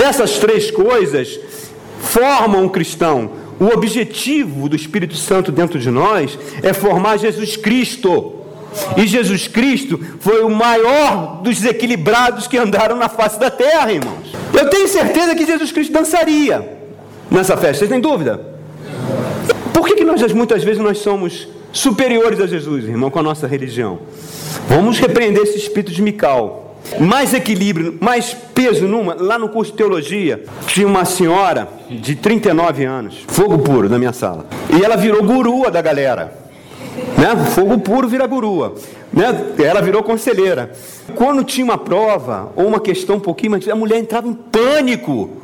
[0.00, 1.38] Essas três coisas
[2.00, 3.30] formam um cristão.
[3.60, 8.40] O objetivo do Espírito Santo dentro de nós é formar Jesus Cristo.
[8.96, 14.32] E Jesus Cristo foi o maior dos desequilibrados que andaram na face da terra, irmãos.
[14.58, 16.80] Eu tenho certeza que Jesus Cristo dançaria
[17.32, 18.40] nessa festa, vocês têm dúvida?
[19.72, 23.46] Por que, que nós muitas vezes nós somos superiores a Jesus, irmão, com a nossa
[23.46, 24.00] religião?
[24.68, 26.76] Vamos repreender esse espírito de Mical.
[26.98, 29.14] Mais equilíbrio, mais peso numa.
[29.14, 34.12] Lá no curso de teologia, tinha uma senhora de 39 anos, fogo puro na minha
[34.12, 34.46] sala.
[34.68, 36.42] E ela virou gurua da galera.
[37.16, 37.44] Né?
[37.54, 38.74] Fogo puro vira gurua.
[39.12, 39.54] Né?
[39.62, 40.72] Ela virou conselheira.
[41.14, 45.41] Quando tinha uma prova ou uma questão um pouquinho mais, a mulher entrava em pânico.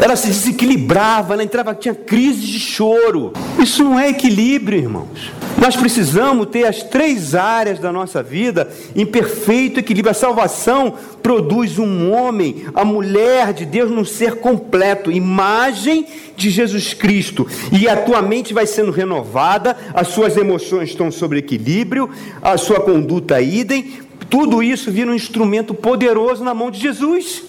[0.00, 3.32] Ela se desequilibrava, ela entrava, tinha crise de choro.
[3.58, 5.30] Isso não é equilíbrio, irmãos.
[5.60, 10.10] Nós precisamos ter as três áreas da nossa vida em perfeito equilíbrio.
[10.10, 16.94] A salvação produz um homem, a mulher de Deus, num ser completo, imagem de Jesus
[16.94, 17.46] Cristo.
[17.70, 22.08] E a tua mente vai sendo renovada, as suas emoções estão sobre equilíbrio,
[22.40, 24.00] a sua conduta idem.
[24.30, 27.42] Tudo isso vira um instrumento poderoso na mão de Jesus.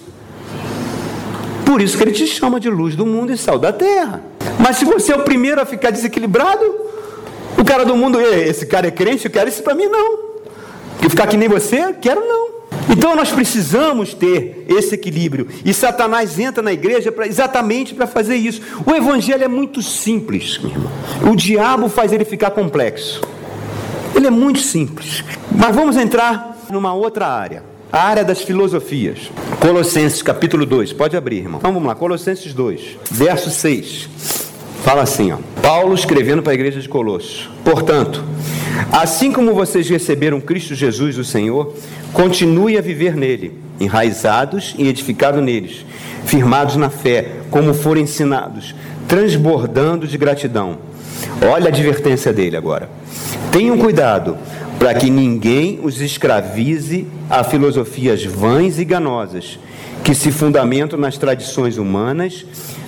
[1.72, 4.22] Por isso que ele te chama de luz do mundo e sal da terra.
[4.60, 6.62] Mas se você é o primeiro a ficar desequilibrado,
[7.56, 10.18] o cara do mundo, esse cara é crente, eu quero isso para mim não.
[11.00, 12.48] Que ficar que nem você, quero não.
[12.90, 15.48] Então nós precisamos ter esse equilíbrio.
[15.64, 18.60] E Satanás entra na igreja pra, exatamente para fazer isso.
[18.84, 20.92] O evangelho é muito simples, meu irmão.
[21.32, 23.22] O diabo faz ele ficar complexo.
[24.14, 25.24] Ele é muito simples.
[25.50, 27.71] Mas vamos entrar numa outra área.
[27.92, 29.30] A área das filosofias.
[29.60, 30.94] Colossenses capítulo 2.
[30.94, 31.58] Pode abrir, irmão.
[31.58, 31.94] Então vamos lá.
[31.94, 34.08] Colossenses 2, verso 6.
[34.82, 35.36] Fala assim, ó.
[35.60, 37.50] Paulo escrevendo para a igreja de Colossos.
[37.62, 38.24] Portanto,
[38.90, 41.74] assim como vocês receberam Cristo Jesus, o Senhor,
[42.14, 45.84] continue a viver nele, enraizados e edificados neles,
[46.24, 48.74] firmados na fé, como foram ensinados,
[49.06, 50.78] transbordando de gratidão.
[51.50, 52.88] Olha a advertência dele agora.
[53.50, 54.36] Tenham cuidado
[54.78, 59.58] para que ninguém os escravize a filosofias vãs e ganosas,
[60.02, 62.44] que se fundamentam nas tradições humanas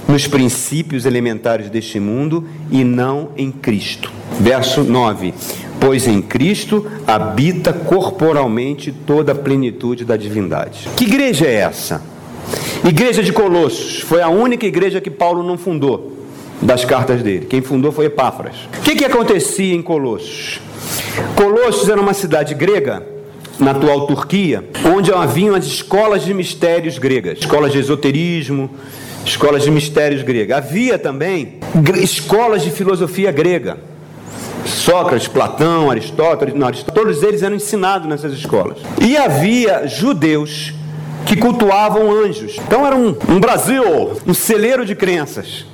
[0.09, 4.11] nos princípios elementares deste mundo e não em Cristo.
[4.41, 5.33] Verso 9:
[5.81, 10.89] Pois em Cristo habita corporalmente toda a plenitude da divindade.
[10.97, 12.03] Que igreja é essa?
[12.87, 16.24] Igreja de Colossos foi a única igreja que Paulo não fundou
[16.61, 17.47] das cartas dele.
[17.47, 18.57] Quem fundou foi Epáfras.
[18.79, 20.61] O que, que acontecia em Colossos?
[21.37, 23.03] Colossos era uma cidade grega
[23.59, 24.65] na atual Turquia,
[24.95, 28.71] onde haviam as escolas de mistérios gregas, escolas de esoterismo,
[29.25, 30.59] escolas de mistérios gregas.
[30.59, 31.61] Havia também
[32.03, 33.79] escolas de filosofia grega.
[34.67, 38.79] Sócrates, Platão, Aristóteles, não, todos eles eram ensinados nessas escolas.
[39.01, 40.73] E havia judeus
[41.27, 42.57] que cultuavam anjos.
[42.67, 43.85] Então era um, um Brasil,
[44.27, 45.67] um celeiro de crenças.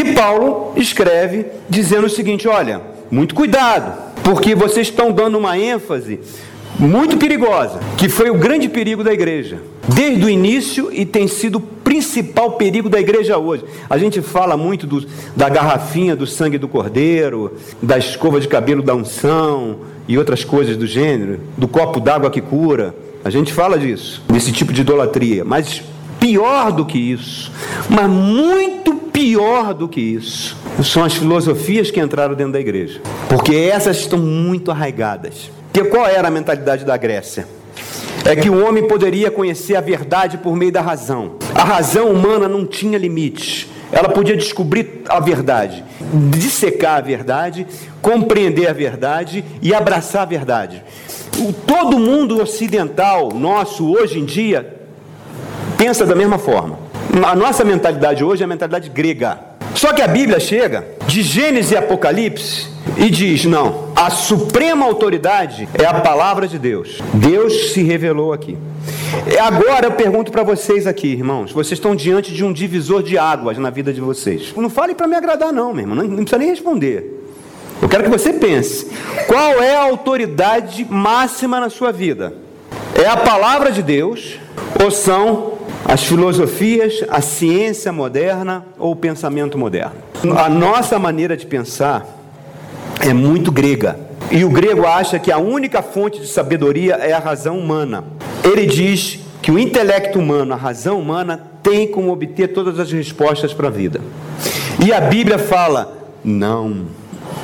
[0.00, 3.92] E Paulo escreve dizendo o seguinte: olha, muito cuidado,
[4.24, 6.18] porque vocês estão dando uma ênfase
[6.78, 9.58] muito perigosa, que foi o grande perigo da igreja,
[9.94, 13.62] desde o início e tem sido o principal perigo da igreja hoje.
[13.90, 18.82] A gente fala muito do, da garrafinha do sangue do cordeiro, da escova de cabelo
[18.82, 22.94] da unção e outras coisas do gênero, do copo d'água que cura.
[23.22, 25.82] A gente fala disso, desse tipo de idolatria, mas
[26.20, 27.50] pior do que isso,
[27.88, 33.54] mas muito pior do que isso, são as filosofias que entraram dentro da igreja, porque
[33.54, 35.50] essas estão muito arraigadas.
[35.72, 37.46] Porque qual era a mentalidade da Grécia?
[38.24, 41.36] É que o homem poderia conhecer a verdade por meio da razão.
[41.54, 43.66] A razão humana não tinha limites.
[43.92, 45.82] Ela podia descobrir a verdade,
[46.30, 47.66] dissecar a verdade,
[48.00, 50.82] compreender a verdade e abraçar a verdade.
[51.38, 54.79] O, todo mundo ocidental nosso hoje em dia
[55.80, 56.78] pensa da mesma forma.
[57.26, 59.40] A nossa mentalidade hoje é a mentalidade grega.
[59.74, 65.66] Só que a Bíblia chega de Gênesis e Apocalipse e diz: não, a suprema autoridade
[65.72, 67.00] é a palavra de Deus.
[67.14, 68.58] Deus se revelou aqui.
[69.40, 73.56] Agora eu pergunto para vocês aqui, irmãos, vocês estão diante de um divisor de águas
[73.56, 74.52] na vida de vocês.
[74.54, 77.24] Não fale para me agradar, não, meu irmão, não, não precisa nem responder.
[77.80, 78.86] Eu quero que você pense:
[79.26, 82.34] qual é a autoridade máxima na sua vida?
[82.94, 84.38] É a palavra de Deus
[84.82, 89.96] ou são as filosofias, a ciência moderna ou o pensamento moderno?
[90.36, 92.06] A nossa maneira de pensar
[93.00, 93.98] é muito grega.
[94.30, 98.04] E o grego acha que a única fonte de sabedoria é a razão humana.
[98.44, 103.52] Ele diz que o intelecto humano, a razão humana, tem como obter todas as respostas
[103.52, 104.00] para a vida.
[104.84, 105.92] E a Bíblia fala:
[106.24, 106.99] não.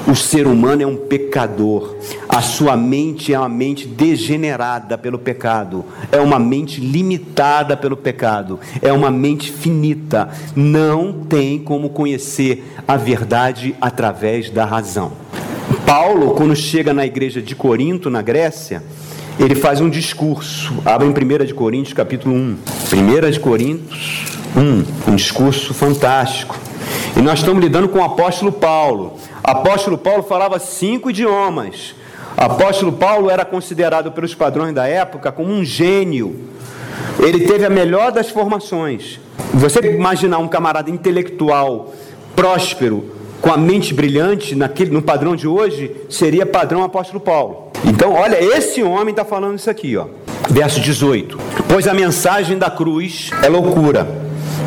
[0.06, 1.96] O ser humano é um pecador.
[2.28, 5.84] A sua mente é uma mente degenerada pelo pecado.
[6.12, 8.60] É uma mente limitada pelo pecado.
[8.80, 10.28] É uma mente finita.
[10.54, 15.10] Não tem como conhecer a verdade através da razão.
[15.84, 18.84] Paulo, quando chega na igreja de Corinto, na Grécia,
[19.40, 20.72] ele faz um discurso.
[20.84, 22.56] Abre em 1 de Coríntios, capítulo 1.
[23.26, 24.24] 1 de Coríntios
[24.56, 25.10] 1.
[25.10, 26.56] Um discurso fantástico.
[27.16, 29.18] E nós estamos lidando com o apóstolo Paulo.
[29.46, 31.94] Apóstolo Paulo falava cinco idiomas.
[32.36, 36.48] Apóstolo Paulo era considerado pelos padrões da época como um gênio.
[37.20, 39.20] Ele teve a melhor das formações.
[39.54, 41.94] Você imaginar um camarada intelectual,
[42.34, 47.70] próspero, com a mente brilhante, naquele, no padrão de hoje, seria padrão apóstolo Paulo.
[47.84, 50.06] Então, olha, esse homem está falando isso aqui, ó.
[50.50, 51.38] Verso 18.
[51.68, 54.25] Pois a mensagem da cruz é loucura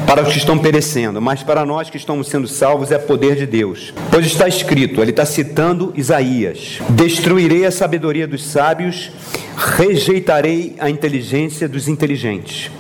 [0.09, 3.45] para os que estão perecendo, mas para nós que estamos sendo salvos é poder de
[3.45, 3.93] Deus.
[4.09, 9.11] Pois está escrito, ele está citando Isaías: Destruirei a sabedoria dos sábios,
[9.55, 12.71] rejeitarei a inteligência dos inteligentes.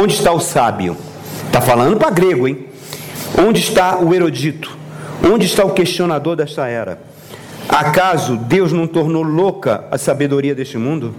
[0.00, 0.96] Onde está o sábio?
[1.44, 2.64] Está falando para grego, hein?
[3.38, 4.74] Onde está o erudito?
[5.30, 6.98] Onde está o questionador desta era?
[7.68, 11.14] Acaso Deus não tornou louca a sabedoria deste mundo?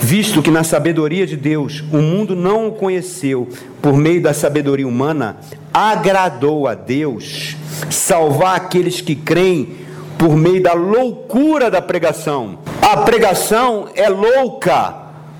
[0.00, 3.48] Visto que na sabedoria de Deus o mundo não o conheceu
[3.80, 5.38] por meio da sabedoria humana,
[5.72, 7.56] agradou a Deus
[7.90, 9.76] salvar aqueles que creem
[10.18, 12.58] por meio da loucura da pregação.
[12.80, 14.94] A pregação é louca,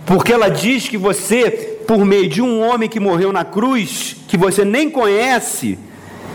[0.07, 1.51] porque ela diz que você,
[1.87, 5.79] por meio de um homem que morreu na cruz, que você nem conhece,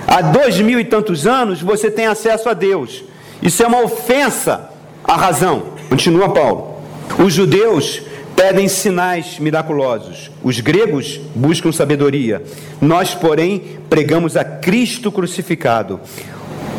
[0.08, 3.04] há dois mil e tantos anos, você tem acesso a Deus.
[3.42, 4.70] Isso é uma ofensa
[5.04, 5.74] à razão.
[5.90, 6.76] Continua Paulo.
[7.18, 8.02] Os judeus
[8.40, 10.32] pedem sinais miraculosos.
[10.42, 12.42] Os gregos buscam sabedoria.
[12.80, 16.00] Nós, porém, pregamos a Cristo crucificado,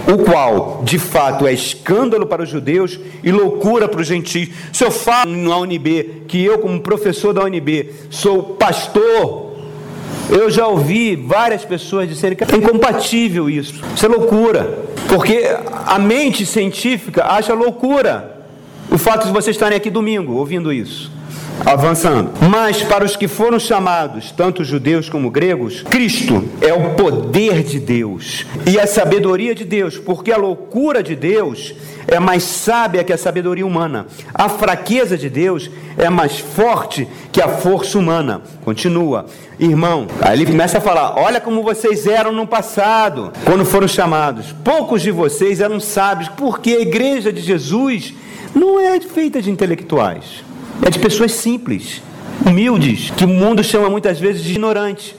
[0.08, 4.48] o qual, de fato, é escândalo para os judeus e loucura para os gentios.
[4.72, 9.52] Se eu falo na UNB que eu, como professor da UNB, sou pastor,
[10.30, 13.84] eu já ouvi várias pessoas dizerem que é incompatível isso.
[13.94, 14.78] Isso é loucura.
[15.06, 15.44] Porque
[15.84, 18.46] a mente científica acha loucura
[18.90, 21.19] o fato de vocês estarem aqui domingo ouvindo isso.
[21.64, 22.32] Avançando.
[22.48, 27.78] Mas para os que foram chamados, tanto judeus como gregos, Cristo é o poder de
[27.78, 31.74] Deus e a sabedoria de Deus, porque a loucura de Deus
[32.08, 34.06] é mais sábia que a sabedoria humana.
[34.34, 38.42] A fraqueza de Deus é mais forte que a força humana.
[38.64, 39.26] Continua.
[39.58, 44.54] Irmão, aí ele começa a falar: Olha como vocês eram no passado, quando foram chamados.
[44.64, 48.14] Poucos de vocês eram sábios, porque a igreja de Jesus
[48.54, 50.49] não é feita de intelectuais.
[50.84, 52.02] É de pessoas simples,
[52.44, 55.16] humildes, que o mundo chama muitas vezes de ignorante.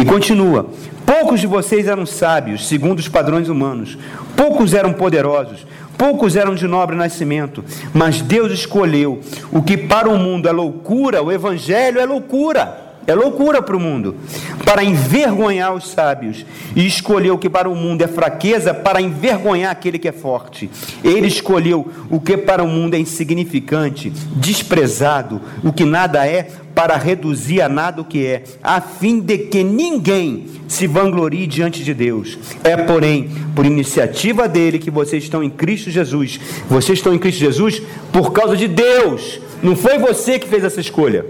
[0.00, 0.66] E continua:
[1.06, 3.98] Poucos de vocês eram sábios, segundo os padrões humanos,
[4.36, 5.66] poucos eram poderosos,
[5.96, 9.20] poucos eram de nobre nascimento, mas Deus escolheu
[9.52, 13.80] o que para o mundo é loucura, o evangelho é loucura é loucura para o
[13.80, 14.16] mundo,
[14.64, 16.44] para envergonhar os sábios,
[16.74, 20.70] e escolheu o que para o mundo é fraqueza, para envergonhar aquele que é forte.
[21.02, 26.96] Ele escolheu o que para o mundo é insignificante, desprezado, o que nada é, para
[26.96, 31.94] reduzir a nada o que é, a fim de que ninguém se vanglorie diante de
[31.94, 32.36] Deus.
[32.64, 36.40] É, porém, por iniciativa dele que vocês estão em Cristo Jesus.
[36.68, 37.80] Vocês estão em Cristo Jesus
[38.12, 39.40] por causa de Deus.
[39.62, 41.24] Não foi você que fez essa escolha.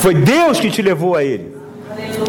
[0.00, 1.54] Foi Deus que te levou a Ele.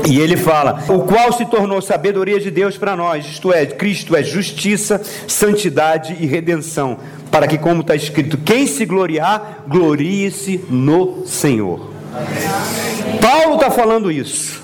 [0.07, 4.15] E ele fala: o qual se tornou sabedoria de Deus para nós, isto é, Cristo
[4.15, 6.97] é justiça, santidade e redenção,
[7.31, 11.91] para que, como está escrito, quem se gloriar, glorie-se no Senhor.
[13.21, 14.63] Paulo está falando isso.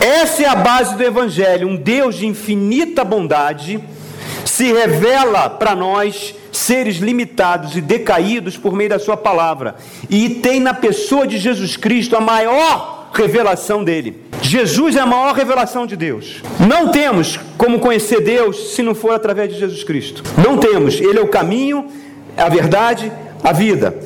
[0.00, 1.68] Essa é a base do Evangelho.
[1.68, 3.80] Um Deus de infinita bondade
[4.44, 9.76] se revela para nós seres limitados e decaídos por meio da Sua palavra,
[10.08, 14.28] e tem na pessoa de Jesus Cristo a maior revelação dele.
[14.42, 16.42] Jesus é a maior revelação de Deus.
[16.60, 20.22] Não temos como conhecer Deus se não for através de Jesus Cristo.
[20.42, 21.00] Não temos.
[21.00, 21.88] Ele é o caminho,
[22.36, 23.10] a verdade,
[23.42, 23.98] a vida.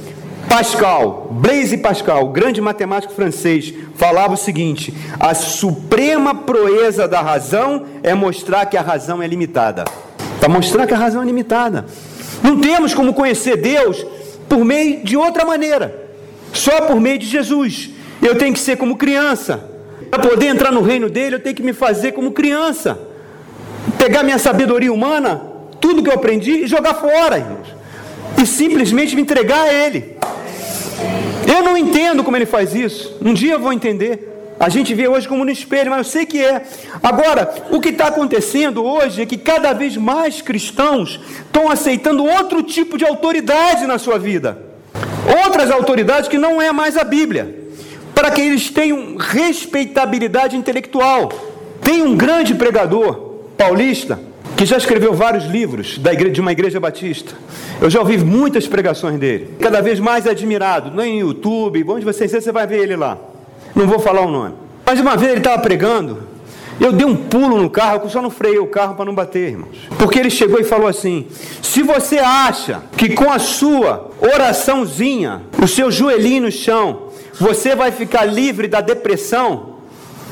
[0.48, 8.14] Pascal, Blaise Pascal, grande matemático francês, falava o seguinte: a suprema proeza da razão é
[8.14, 9.84] mostrar que a razão é limitada.
[10.40, 11.86] Para mostrar que a razão é limitada.
[12.42, 14.04] Não temos como conhecer Deus
[14.48, 16.10] por meio de outra maneira,
[16.52, 17.90] só por meio de Jesus.
[18.20, 19.68] Eu tenho que ser como criança.
[20.10, 22.98] Para poder entrar no reino dele, eu tenho que me fazer como criança.
[23.98, 25.40] Pegar minha sabedoria humana,
[25.80, 27.68] tudo que eu aprendi, e jogar fora, irmãos.
[28.40, 30.16] E simplesmente me entregar a ele.
[31.46, 33.16] Eu não entendo como ele faz isso.
[33.22, 34.41] Um dia eu vou entender.
[34.62, 36.62] A gente vê hoje como no espelho, mas eu sei que é.
[37.02, 42.62] Agora, o que está acontecendo hoje é que cada vez mais cristãos estão aceitando outro
[42.62, 44.56] tipo de autoridade na sua vida.
[45.44, 47.58] Outras autoridades que não é mais a Bíblia.
[48.14, 51.32] Para que eles tenham respeitabilidade intelectual.
[51.80, 53.14] Tem um grande pregador
[53.58, 54.20] paulista
[54.56, 57.34] que já escreveu vários livros da igreja, de uma igreja batista.
[57.80, 59.56] Eu já ouvi muitas pregações dele.
[59.58, 60.88] Cada vez mais admirado.
[60.92, 63.31] No YouTube, onde você você vai ver ele lá.
[63.74, 64.54] Não vou falar o nome.
[64.84, 66.28] Mas uma vez ele estava pregando,
[66.80, 69.50] eu dei um pulo no carro, eu só não freiei o carro para não bater,
[69.50, 69.76] irmãos.
[69.98, 71.26] Porque ele chegou e falou assim:
[71.62, 77.08] se você acha que com a sua oraçãozinha, o seu joelhinho no chão,
[77.38, 79.76] você vai ficar livre da depressão,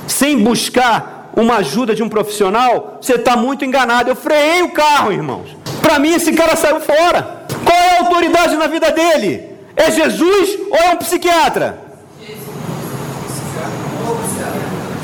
[0.06, 4.10] sem buscar uma ajuda de um profissional, você está muito enganado.
[4.10, 5.56] Eu freiei o carro, irmãos.
[5.80, 7.46] Para mim, esse cara saiu fora.
[7.64, 9.50] Qual é a autoridade na vida dele?
[9.76, 11.89] É Jesus ou é um psiquiatra?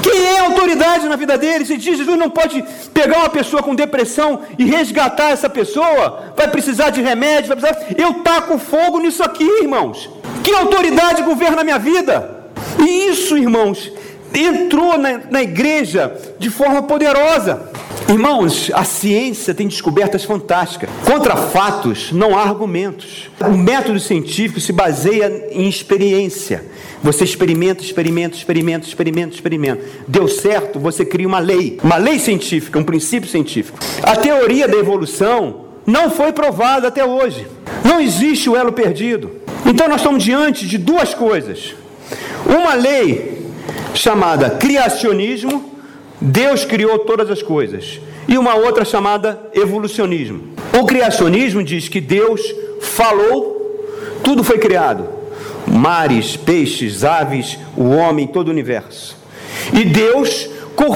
[0.07, 1.67] Quem é a autoridade na vida dele?
[1.67, 6.91] Se Jesus não pode pegar uma pessoa com depressão e resgatar essa pessoa, vai precisar
[6.91, 8.01] de remédio, vai precisar.
[8.01, 10.09] Eu taco fogo nisso aqui, irmãos.
[10.45, 12.37] Que autoridade governa a minha vida?
[12.79, 13.91] E isso, irmãos,
[14.33, 17.69] entrou na, na igreja de forma poderosa.
[18.09, 20.89] Irmãos, a ciência tem descobertas fantásticas.
[21.05, 23.29] Contra fatos não há argumentos.
[23.41, 26.65] O método científico se baseia em experiência.
[27.03, 29.84] Você experimenta, experimenta, experimenta, experimenta, experimenta.
[30.09, 33.78] Deu certo, você cria uma lei, uma lei científica, um princípio científico.
[34.03, 37.47] A teoria da evolução não foi provada até hoje.
[37.84, 39.30] Não existe o elo perdido.
[39.64, 41.74] Então nós estamos diante de duas coisas.
[42.47, 43.47] Uma lei
[43.94, 45.76] chamada criacionismo
[46.20, 48.01] Deus criou todas as coisas.
[48.28, 50.55] E uma outra chamada evolucionismo.
[50.78, 52.40] O criacionismo diz que Deus
[52.80, 53.86] falou,
[54.24, 55.09] tudo foi criado:
[55.77, 59.16] mares, peixes, aves, o homem, todo o universo.
[59.72, 60.49] E Deus,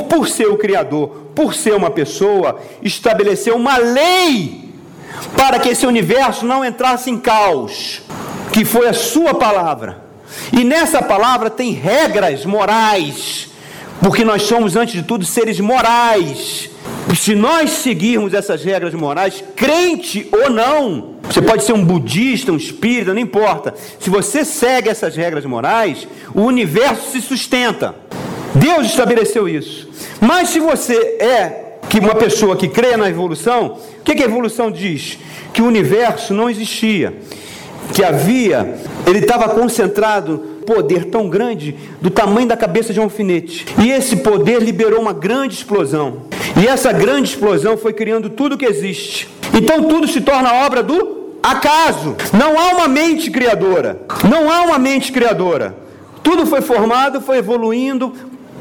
[0.09, 4.71] por ser o Criador, por ser uma pessoa, estabeleceu uma lei
[5.37, 8.03] para que esse universo não entrasse em caos,
[8.53, 10.05] que foi a Sua palavra.
[10.53, 13.51] E nessa palavra tem regras morais
[14.01, 16.71] porque nós somos, antes de tudo, seres morais.
[17.15, 22.57] Se nós seguirmos essas regras morais, crente ou não, você pode ser um budista, um
[22.57, 23.73] espírita, não importa.
[24.01, 27.95] Se você segue essas regras morais, o universo se sustenta.
[28.53, 29.89] Deus estabeleceu isso.
[30.21, 34.27] Mas se você é que uma pessoa que crê na evolução, o que, que a
[34.27, 35.19] evolução diz?
[35.53, 37.17] Que o universo não existia,
[37.95, 38.77] que havia,
[39.07, 43.67] ele estava concentrado poder tão grande do tamanho da cabeça de um alfinete.
[43.81, 46.23] E esse poder liberou uma grande explosão.
[46.61, 49.29] E essa grande explosão foi criando tudo que existe.
[49.55, 52.17] Então tudo se torna obra do acaso.
[52.33, 54.01] Não há uma mente criadora.
[54.29, 55.75] Não há uma mente criadora.
[56.23, 58.13] Tudo foi formado, foi evoluindo,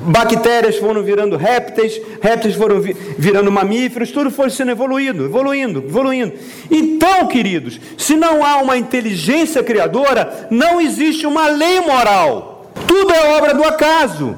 [0.02, 2.82] bactérias foram virando répteis, répteis foram
[3.18, 6.34] virando mamíferos, tudo foi sendo evoluído, evoluindo, evoluindo.
[6.72, 12.72] Então, queridos, se não há uma inteligência criadora, não existe uma lei moral.
[12.88, 14.38] Tudo é obra do acaso.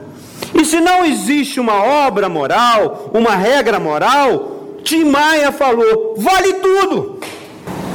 [0.53, 7.19] E se não existe uma obra moral, uma regra moral, Tim Maia falou: vale tudo.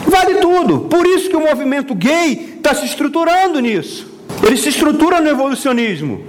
[0.07, 0.81] Vale tudo.
[0.81, 4.07] Por isso que o movimento gay está se estruturando nisso.
[4.43, 6.25] Ele se estrutura no evolucionismo.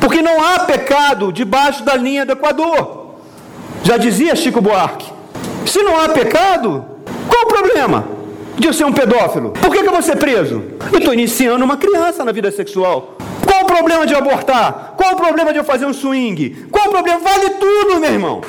[0.00, 3.14] Porque não há pecado debaixo da linha do Equador.
[3.84, 5.10] Já dizia Chico Buarque.
[5.66, 6.84] Se não há pecado,
[7.28, 8.04] qual o problema
[8.58, 9.50] de eu ser um pedófilo?
[9.50, 10.62] Por que, que eu vou ser preso?
[10.92, 13.16] Eu estou iniciando uma criança na vida sexual.
[13.46, 14.94] Qual o problema de eu abortar?
[14.96, 16.66] Qual o problema de eu fazer um swing?
[16.70, 17.20] Qual o problema?
[17.20, 18.40] Vale tudo, meu irmão.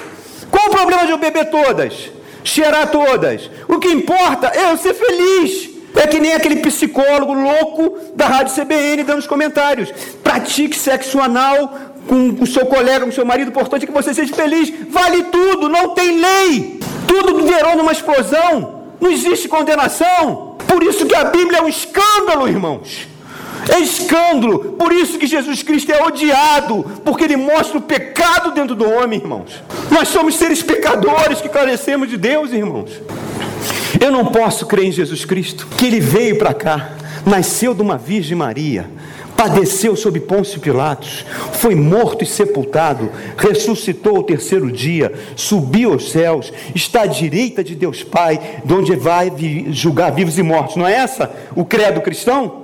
[0.49, 2.11] Qual o problema de eu beber todas?
[2.43, 3.49] Cheirar todas?
[3.67, 5.69] O que importa é eu ser feliz.
[5.95, 9.91] É que nem aquele psicólogo louco da Rádio CBN dando os comentários.
[10.23, 13.93] Pratique sexo anal com o seu colega, com o seu marido, o importante é que
[13.93, 14.73] você seja feliz.
[14.89, 16.79] Vale tudo, não tem lei.
[17.07, 18.83] Tudo gerou numa explosão.
[18.99, 20.57] Não existe condenação.
[20.67, 23.07] Por isso que a Bíblia é um escândalo, irmãos.
[23.69, 24.73] É escândalo.
[24.73, 29.19] Por isso que Jesus Cristo é odiado, porque ele mostra o pecado dentro do homem,
[29.19, 29.63] irmãos.
[29.89, 32.91] Nós somos seres pecadores que carecemos de Deus, irmãos.
[33.99, 36.91] Eu não posso crer em Jesus Cristo, que ele veio para cá,
[37.25, 38.89] nasceu de uma Virgem Maria,
[39.37, 46.51] padeceu sob Pôncio Pilatos, foi morto e sepultado, ressuscitou ao terceiro dia, subiu aos céus,
[46.75, 49.31] está à direita de Deus Pai, de onde vai
[49.69, 50.75] julgar vivos e mortos.
[50.75, 52.62] Não é essa o credo cristão?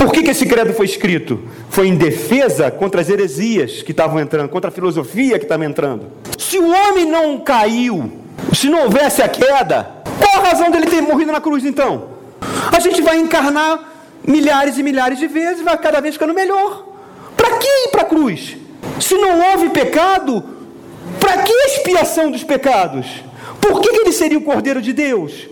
[0.00, 1.38] Por que, que esse credo foi escrito?
[1.68, 6.06] Foi em defesa contra as heresias que estavam entrando, contra a filosofia que estava entrando.
[6.38, 8.10] Se o homem não caiu,
[8.54, 12.08] se não houvesse a queda, qual a razão dele ter morrido na cruz então?
[12.74, 13.92] A gente vai encarnar
[14.26, 16.82] milhares e milhares de vezes, vai cada vez ficando melhor.
[17.36, 18.56] Para que ir para a cruz?
[18.98, 20.42] Se não houve pecado,
[21.20, 23.06] para que expiação dos pecados?
[23.60, 25.46] Por que, que ele seria o Cordeiro de Deus?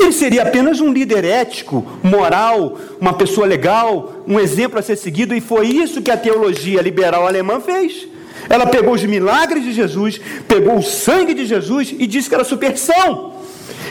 [0.00, 5.34] Ele seria apenas um líder ético, moral, uma pessoa legal, um exemplo a ser seguido,
[5.34, 8.06] e foi isso que a teologia liberal alemã fez.
[8.48, 12.44] Ela pegou os milagres de Jesus, pegou o sangue de Jesus e disse que era
[12.44, 13.34] superstição.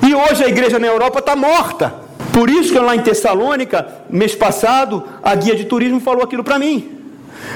[0.06, 1.94] E hoje a igreja na Europa está morta.
[2.32, 6.60] Por isso que lá em Tessalônica, mês passado, a guia de turismo falou aquilo para
[6.60, 6.92] mim.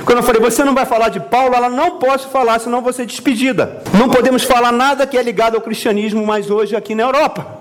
[0.05, 2.93] Quando eu falei, você não vai falar de Paulo, ela não posso falar, senão vou
[2.93, 3.81] ser despedida.
[3.97, 7.60] Não podemos falar nada que é ligado ao cristianismo mais hoje aqui na Europa.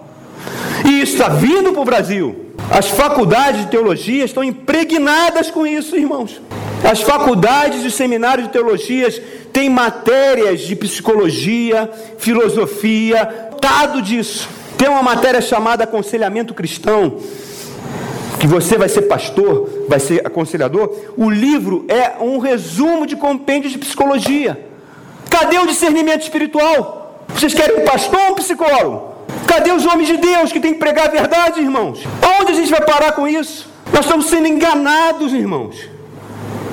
[0.85, 2.47] E isso está vindo para o Brasil.
[2.71, 6.41] As faculdades de teologia estão impregnadas com isso, irmãos.
[6.89, 9.21] As faculdades e seminários de teologias
[9.53, 13.27] têm matérias de psicologia, filosofia,
[13.61, 14.49] tado disso.
[14.79, 17.19] Tem uma matéria chamada aconselhamento cristão,
[18.39, 20.97] que você vai ser pastor, vai ser aconselhador.
[21.17, 24.59] O livro é um resumo de compêndio de psicologia.
[25.29, 27.27] Cadê o discernimento espiritual?
[27.29, 29.10] Vocês querem um pastor ou um psicólogo?
[29.47, 32.01] Cadê os homens de Deus que têm que pregar a verdade, irmãos?
[32.23, 33.69] Aonde a gente vai parar com isso?
[33.93, 35.77] Nós estamos sendo enganados, irmãos.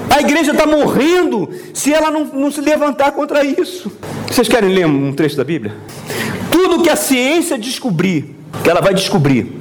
[0.10, 3.92] A igreja está morrendo se ela não, não se levantar contra isso.
[4.28, 5.76] Vocês querem ler um trecho da Bíblia?
[6.52, 9.52] Tudo que a ciência descobrir, que ela vai descobrir,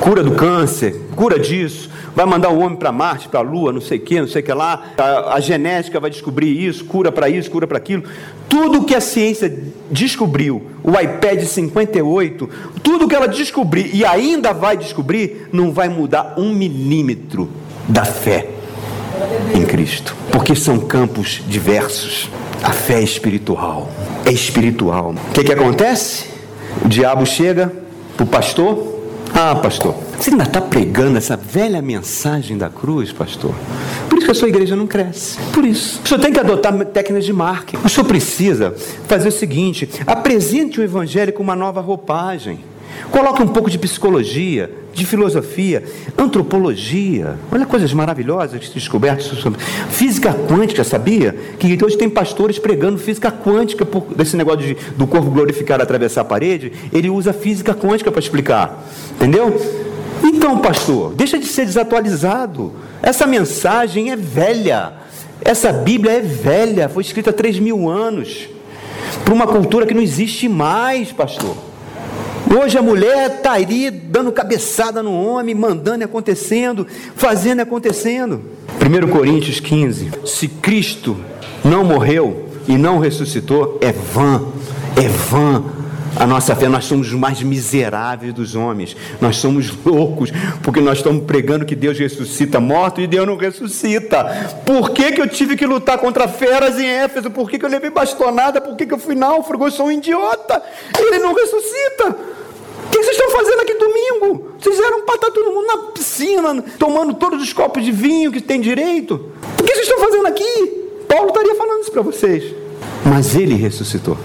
[0.00, 3.80] cura do câncer, cura disso, vai mandar o homem para Marte, para a Lua, não
[3.80, 7.12] sei o que, não sei o que lá, a, a genética vai descobrir isso, cura
[7.12, 8.02] para isso, cura para aquilo.
[8.48, 9.56] Tudo que a ciência
[9.88, 12.50] descobriu, o iPad 58,
[12.82, 17.48] tudo que ela descobrir e ainda vai descobrir, não vai mudar um milímetro
[17.88, 18.48] da fé
[19.54, 22.28] em Cristo, porque são campos diversos.
[22.64, 23.92] A fé é espiritual,
[24.26, 25.14] é espiritual.
[25.30, 26.26] O que, que acontece?
[26.84, 27.72] O diabo chega
[28.16, 28.97] para o pastor.
[29.40, 33.54] Ah, pastor, você ainda está pregando essa velha mensagem da cruz, pastor?
[34.10, 35.38] Por isso que a sua igreja não cresce.
[35.54, 36.00] Por isso.
[36.04, 37.86] O senhor tem que adotar técnicas de marketing.
[37.86, 38.74] O senhor precisa
[39.06, 42.58] fazer o seguinte: apresente o evangelho com uma nova roupagem.
[43.10, 45.82] Coloque um pouco de psicologia, de filosofia,
[46.16, 47.38] antropologia.
[47.50, 49.32] Olha coisas maravilhosas descobertas
[49.90, 51.34] física quântica, sabia?
[51.58, 56.22] Que hoje tem pastores pregando física quântica por desse negócio de, do corpo glorificado atravessar
[56.22, 56.72] a parede.
[56.92, 58.84] Ele usa física quântica para explicar,
[59.14, 59.56] entendeu?
[60.22, 62.72] Então, pastor, deixa de ser desatualizado.
[63.02, 64.92] Essa mensagem é velha.
[65.40, 66.88] Essa Bíblia é velha.
[66.88, 68.48] Foi escrita há 3 mil anos.
[69.24, 71.67] Para uma cultura que não existe mais, pastor.
[72.46, 78.42] Hoje a mulher está aí dando cabeçada no homem, mandando e acontecendo, fazendo e acontecendo.
[78.80, 81.16] 1 Coríntios 15: Se Cristo
[81.64, 84.42] não morreu e não ressuscitou, é vã,
[84.96, 85.64] é vã
[86.16, 88.96] a nossa fé, nós somos os mais miseráveis dos homens.
[89.20, 90.30] Nós somos loucos,
[90.62, 94.24] porque nós estamos pregando que Deus ressuscita morto e Deus não ressuscita.
[94.64, 97.30] Por que, que eu tive que lutar contra feras em Éfeso?
[97.30, 98.60] Por que, que eu levei bastonada?
[98.60, 99.66] Por que, que eu fui náufrago?
[99.66, 100.62] Eu sou um idiota.
[100.98, 102.16] Ele não ressuscita.
[102.86, 104.52] O que vocês estão fazendo aqui domingo?
[104.58, 108.40] Vocês eram para estar todo mundo na piscina, tomando todos os copos de vinho que
[108.40, 109.30] tem direito.
[109.58, 111.04] O que vocês estão fazendo aqui?
[111.06, 112.67] Paulo estaria falando isso para vocês.
[113.08, 114.18] Mas ele ressuscitou.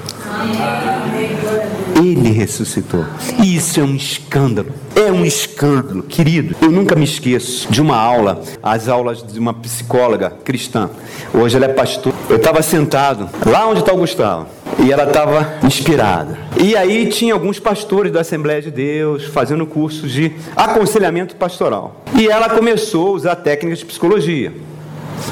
[1.96, 3.06] Ele ressuscitou.
[3.42, 4.70] E isso é um escândalo.
[4.96, 6.56] É um escândalo, querido.
[6.62, 10.90] Eu nunca me esqueço de uma aula, as aulas de uma psicóloga cristã.
[11.34, 12.14] Hoje ela é pastor.
[12.30, 14.48] Eu estava sentado lá onde está o Gustavo.
[14.80, 16.38] E ela estava inspirada.
[16.62, 22.04] E aí tinha alguns pastores da Assembleia de Deus fazendo cursos de aconselhamento pastoral.
[22.18, 24.52] E ela começou a usar técnicas de psicologia.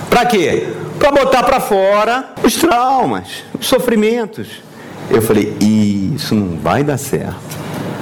[0.09, 0.67] Para quê?
[0.99, 4.47] Para botar para fora os traumas, os sofrimentos.
[5.09, 7.35] Eu falei, isso não vai dar certo.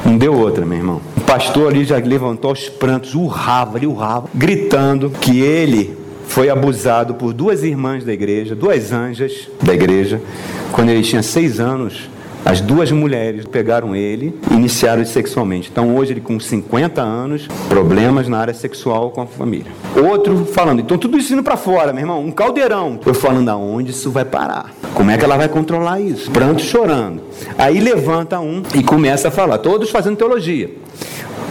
[0.06, 1.02] Não deu outra, meu irmão.
[1.18, 7.16] O pastor ali já levantou os prantos, urrava, ele urrava, gritando que ele foi abusado
[7.16, 10.22] por duas irmãs da igreja, duas anjas da igreja,
[10.72, 12.10] quando ele tinha seis anos
[12.46, 15.70] as duas mulheres pegaram ele e iniciaram sexualmente.
[15.72, 19.72] Então hoje ele com 50 anos, problemas na área sexual com a família.
[19.96, 23.00] Outro falando, então tudo isso indo para fora, meu irmão, um caldeirão.
[23.06, 24.74] Eu falando aonde isso vai parar?
[24.94, 26.32] Como é que ela vai controlar isso?
[26.32, 27.22] Pranto chorando.
[27.58, 30.70] Aí levanta um e começa a falar, todos fazendo teologia.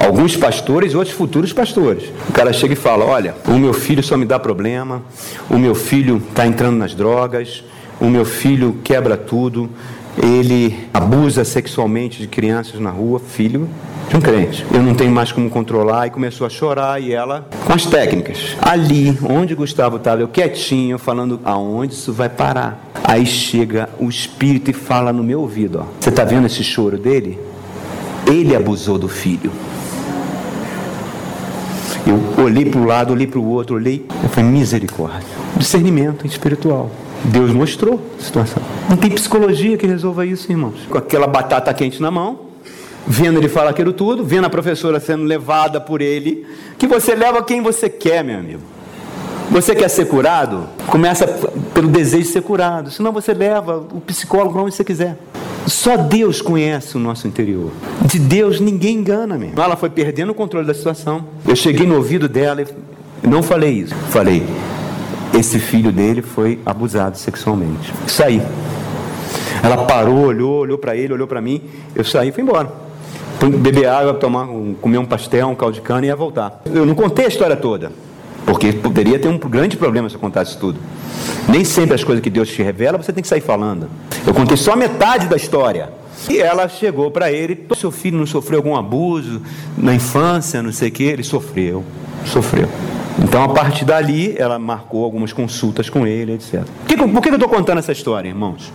[0.01, 2.05] Alguns pastores e outros futuros pastores.
[2.29, 5.03] O cara chega e fala: Olha, o meu filho só me dá problema,
[5.51, 7.65] o meu filho está entrando nas drogas,
[8.01, 9.69] o meu filho quebra tudo,
[10.23, 13.69] ele abusa sexualmente de crianças na rua, filho
[14.09, 14.65] de um crente.
[14.73, 18.57] Eu não tenho mais como controlar e começou a chorar e ela com as técnicas.
[18.61, 22.91] Ali, onde Gustavo estava, eu quietinho, falando aonde isso vai parar.
[23.05, 25.87] Aí chega o espírito e fala no meu ouvido, ó.
[26.01, 27.39] Você está vendo esse choro dele?
[28.27, 29.53] Ele abusou do filho.
[32.07, 35.29] Eu olhei para o lado, olhei para o outro, olhei, falei, misericórdia.
[35.57, 36.91] Discernimento espiritual.
[37.25, 38.63] Deus mostrou a situação.
[38.89, 40.75] Não tem psicologia que resolva isso, irmãos.
[40.89, 42.41] Com aquela batata quente na mão,
[43.07, 46.47] vendo ele falar aquilo tudo, vendo a professora sendo levada por ele,
[46.79, 48.63] que você leva quem você quer, meu amigo.
[49.51, 50.69] Você quer ser curado?
[50.89, 51.27] Começa
[51.73, 52.91] pelo desejo de ser curado.
[52.91, 55.17] Senão você leva o psicólogo para onde você quiser.
[55.67, 57.71] Só Deus conhece o nosso interior.
[58.05, 59.61] De Deus ninguém engana mesmo.
[59.61, 61.25] Ela foi perdendo o controle da situação.
[61.47, 62.63] Eu cheguei no ouvido dela
[63.23, 63.95] e não falei isso.
[64.11, 64.45] Falei,
[65.35, 67.93] esse filho dele foi abusado sexualmente.
[68.07, 68.43] Saí.
[69.63, 71.63] Ela parou, olhou, olhou para ele, olhou para mim.
[71.95, 72.71] Eu saí e fui embora.
[73.39, 74.49] Fui beber água, tomar,
[74.81, 76.63] comer um pastel, um caldo de cana e ia voltar.
[76.67, 77.93] Eu não contei a história toda,
[78.45, 80.79] porque poderia ter um grande problema se eu contasse tudo.
[81.49, 83.89] Nem sempre as coisas que Deus te revela você tem que sair falando.
[84.27, 85.91] Eu contei só metade da história.
[86.29, 89.41] E ela chegou para ele: seu filho não sofreu algum abuso
[89.77, 91.05] na infância, não sei o que?
[91.05, 91.85] Ele sofreu,
[92.25, 92.69] sofreu.
[93.23, 96.63] Então, a partir dali, ela marcou algumas consultas com ele, etc.
[96.63, 98.73] Por que, por que eu estou contando essa história, irmãos?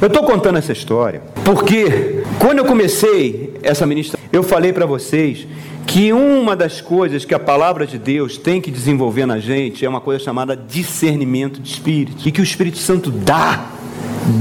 [0.00, 5.46] Eu estou contando essa história porque, quando eu comecei essa ministração, eu falei para vocês
[5.86, 9.88] que uma das coisas que a palavra de Deus tem que desenvolver na gente é
[9.88, 12.28] uma coisa chamada discernimento de espírito.
[12.28, 13.70] E que o Espírito Santo dá,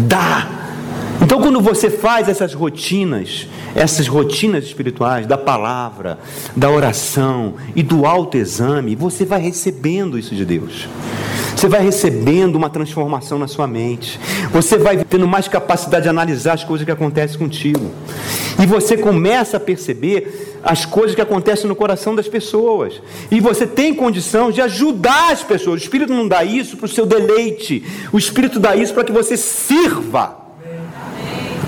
[0.07, 0.66] dá
[1.21, 6.19] então, quando você faz essas rotinas, essas rotinas espirituais da palavra,
[6.55, 10.87] da oração e do autoexame, você vai recebendo isso de Deus.
[11.55, 14.19] Você vai recebendo uma transformação na sua mente.
[14.51, 17.91] Você vai tendo mais capacidade de analisar as coisas que acontecem contigo.
[18.61, 23.01] E você começa a perceber as coisas que acontecem no coração das pessoas.
[23.31, 25.81] E você tem condição de ajudar as pessoas.
[25.81, 27.83] O Espírito não dá isso para o seu deleite.
[28.13, 30.46] O Espírito dá isso para que você sirva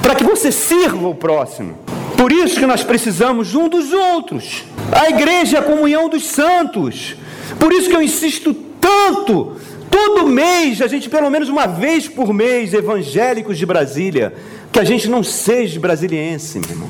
[0.01, 1.77] para que você sirva o próximo.
[2.17, 4.65] Por isso que nós precisamos um dos outros.
[4.91, 7.15] A igreja é a comunhão dos santos.
[7.59, 9.55] Por isso que eu insisto tanto.
[9.89, 14.33] Todo mês, a gente, pelo menos uma vez por mês, evangélicos de Brasília,
[14.71, 16.89] que a gente não seja brasiliense, meu irmão.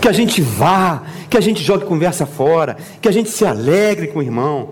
[0.00, 4.08] Que a gente vá, que a gente jogue conversa fora, que a gente se alegre
[4.08, 4.70] com o irmão.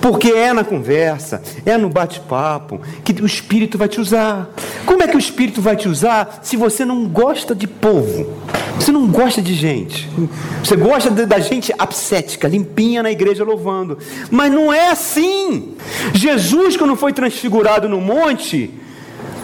[0.00, 4.50] Porque é na conversa, é no bate-papo, que o Espírito vai te usar.
[4.86, 8.32] Como é que o Espírito vai te usar se você não gosta de povo?
[8.80, 10.08] Você não gosta de gente.
[10.64, 13.98] Você gosta da gente apsética, limpinha na igreja louvando.
[14.30, 15.74] Mas não é assim.
[16.14, 18.70] Jesus, quando foi transfigurado no monte,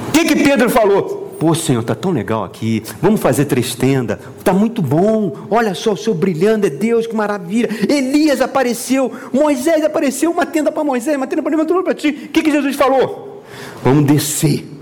[0.08, 1.23] o que, que Pedro falou?
[1.44, 2.82] Pô, Senhor, está tão legal aqui.
[3.02, 4.18] Vamos fazer três tendas.
[4.38, 5.30] Está muito bom.
[5.50, 7.68] Olha só, o Senhor brilhando, é Deus, que maravilha.
[7.86, 12.08] Elias apareceu, Moisés apareceu, uma tenda para Moisés, uma tenda para mim, para ti.
[12.08, 13.42] O que, que Jesus falou?
[13.82, 14.73] Vamos descer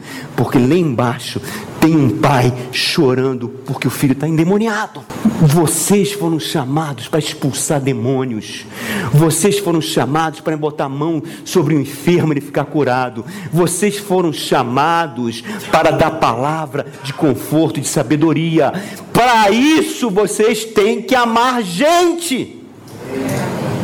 [0.43, 1.41] porque lá embaixo
[1.81, 5.05] tem um pai chorando porque o filho está endemoniado.
[5.41, 8.67] Vocês foram chamados para expulsar demônios.
[9.13, 13.25] Vocês foram chamados para botar a mão sobre o enfermo e ficar curado.
[13.53, 18.73] Vocês foram chamados para dar palavra de conforto e de sabedoria.
[19.13, 22.61] Para isso vocês têm que amar gente.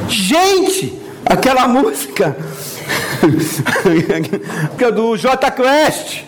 [0.08, 0.92] Gente,
[1.24, 2.36] aquela música
[4.92, 6.27] do J Quest.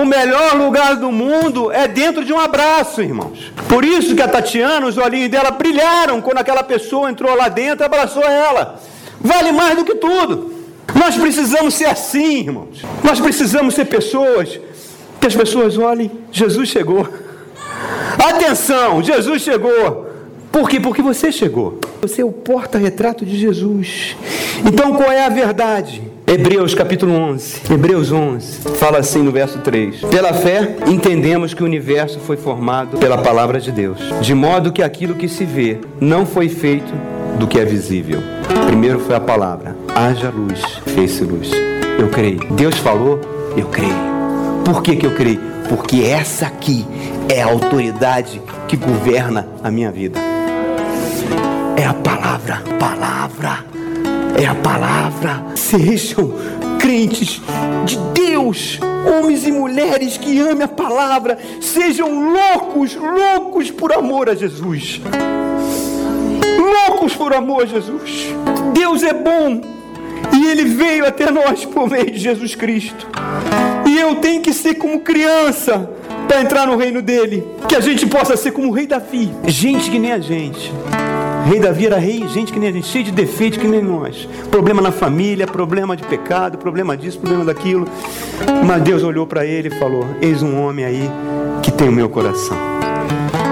[0.00, 3.52] O melhor lugar do mundo é dentro de um abraço, irmãos.
[3.68, 7.84] Por isso que a Tatiana, os olhinhos dela brilharam quando aquela pessoa entrou lá dentro
[7.84, 8.80] e abraçou ela.
[9.20, 10.54] Vale mais do que tudo.
[10.94, 12.82] Nós precisamos ser assim, irmãos.
[13.02, 14.60] Nós precisamos ser pessoas
[15.20, 17.08] que as pessoas olhem, Jesus chegou.
[18.18, 20.06] Atenção, Jesus chegou.
[20.50, 20.80] Por quê?
[20.80, 21.80] Porque você chegou.
[22.00, 24.16] Você é o porta-retrato de Jesus.
[24.64, 26.02] Então qual é a verdade?
[26.30, 27.72] Hebreus capítulo 11.
[27.72, 32.98] Hebreus 11 fala assim no verso 3: Pela fé entendemos que o universo foi formado
[32.98, 36.92] pela palavra de Deus, de modo que aquilo que se vê não foi feito
[37.38, 38.22] do que é visível.
[38.66, 40.60] Primeiro foi a palavra: haja luz,
[40.94, 41.50] fez-se luz.
[41.98, 42.40] Eu creio.
[42.50, 43.18] Deus falou,
[43.56, 43.96] eu creio.
[44.66, 45.40] Por que, que eu creio?
[45.66, 46.86] Porque essa aqui
[47.26, 50.20] é a autoridade que governa a minha vida.
[51.74, 53.77] É a palavra, palavra
[54.38, 55.44] é a palavra.
[55.56, 56.32] Sejam
[56.78, 57.40] crentes
[57.84, 64.34] de Deus, homens e mulheres que amem a palavra, sejam loucos, loucos por amor a
[64.34, 65.00] Jesus.
[66.56, 68.28] Loucos por amor a Jesus.
[68.72, 69.60] Deus é bom
[70.32, 73.08] e Ele veio até nós por meio de Jesus Cristo.
[73.86, 75.90] E eu tenho que ser como criança
[76.28, 77.44] para entrar no reino dele.
[77.66, 80.72] Que a gente possa ser como o rei Davi, gente que nem a gente
[81.46, 84.28] Rei Davi era rei, gente que nem a gente, cheio de defeitos que nem nós.
[84.50, 87.86] Problema na família, problema de pecado, problema disso, problema daquilo.
[88.66, 91.10] Mas Deus olhou para ele e falou: Eis um homem aí
[91.62, 92.56] que tem o meu coração.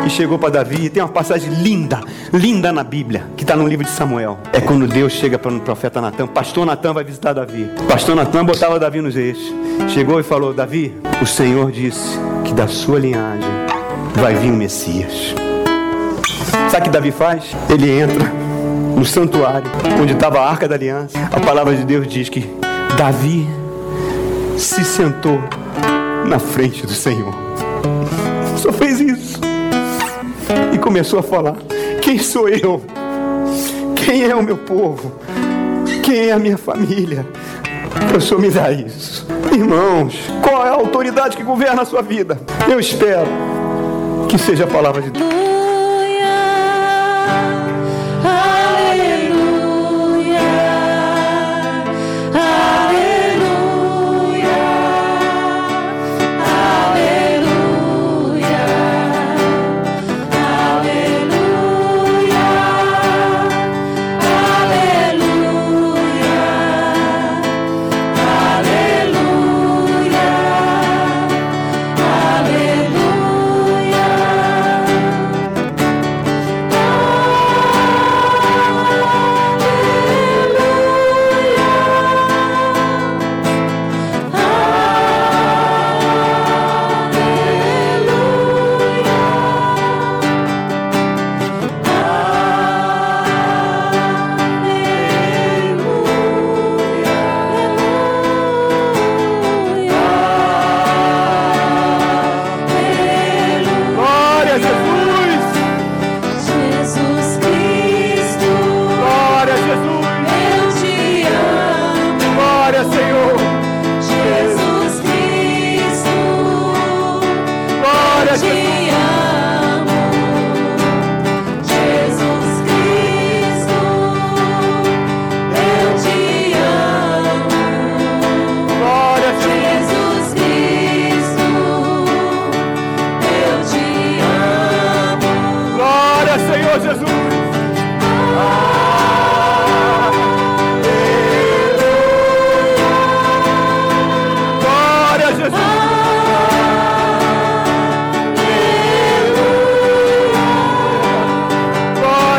[0.06, 2.00] E chegou para Davi, e tem uma passagem linda,
[2.32, 4.38] linda na Bíblia, que está no livro de Samuel.
[4.52, 7.68] É quando Deus chega para o profeta Natan, pastor Natan vai visitar Davi.
[7.88, 9.52] Pastor Natan botava Davi nos eixos.
[9.88, 13.50] Chegou e falou: Davi, o Senhor disse que da sua linhagem
[14.14, 15.34] vai vir o Messias.
[16.76, 17.56] Sabe o que Davi faz?
[17.70, 18.30] Ele entra
[18.94, 21.18] no santuário onde estava a arca da aliança.
[21.32, 22.54] A palavra de Deus diz que
[22.98, 23.48] Davi
[24.58, 25.40] se sentou
[26.26, 27.34] na frente do Senhor.
[28.58, 29.40] Só fez isso.
[30.74, 31.56] E começou a falar:
[32.02, 32.84] Quem sou eu?
[33.94, 35.12] Quem é o meu povo?
[36.02, 37.26] Quem é a minha família?
[38.14, 39.26] O Senhor me dá isso.
[39.50, 42.38] Irmãos, qual é a autoridade que governa a sua vida?
[42.70, 43.28] Eu espero
[44.28, 45.55] que seja a palavra de Deus.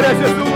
[0.07, 0.46] glória, Jesus.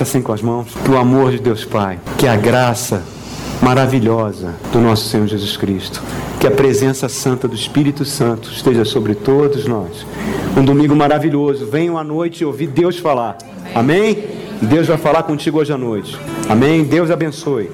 [0.00, 0.68] Faça assim com as mãos.
[0.82, 3.02] Que o amor de Deus Pai, que a graça
[3.60, 6.02] maravilhosa do nosso Senhor Jesus Cristo,
[6.40, 10.06] que a presença santa do Espírito Santo esteja sobre todos nós.
[10.56, 11.66] Um domingo maravilhoso.
[11.66, 13.36] Venham à noite ouvir Deus falar.
[13.74, 14.24] Amém?
[14.62, 16.18] Deus vai falar contigo hoje à noite.
[16.48, 16.82] Amém?
[16.82, 17.68] Deus abençoe.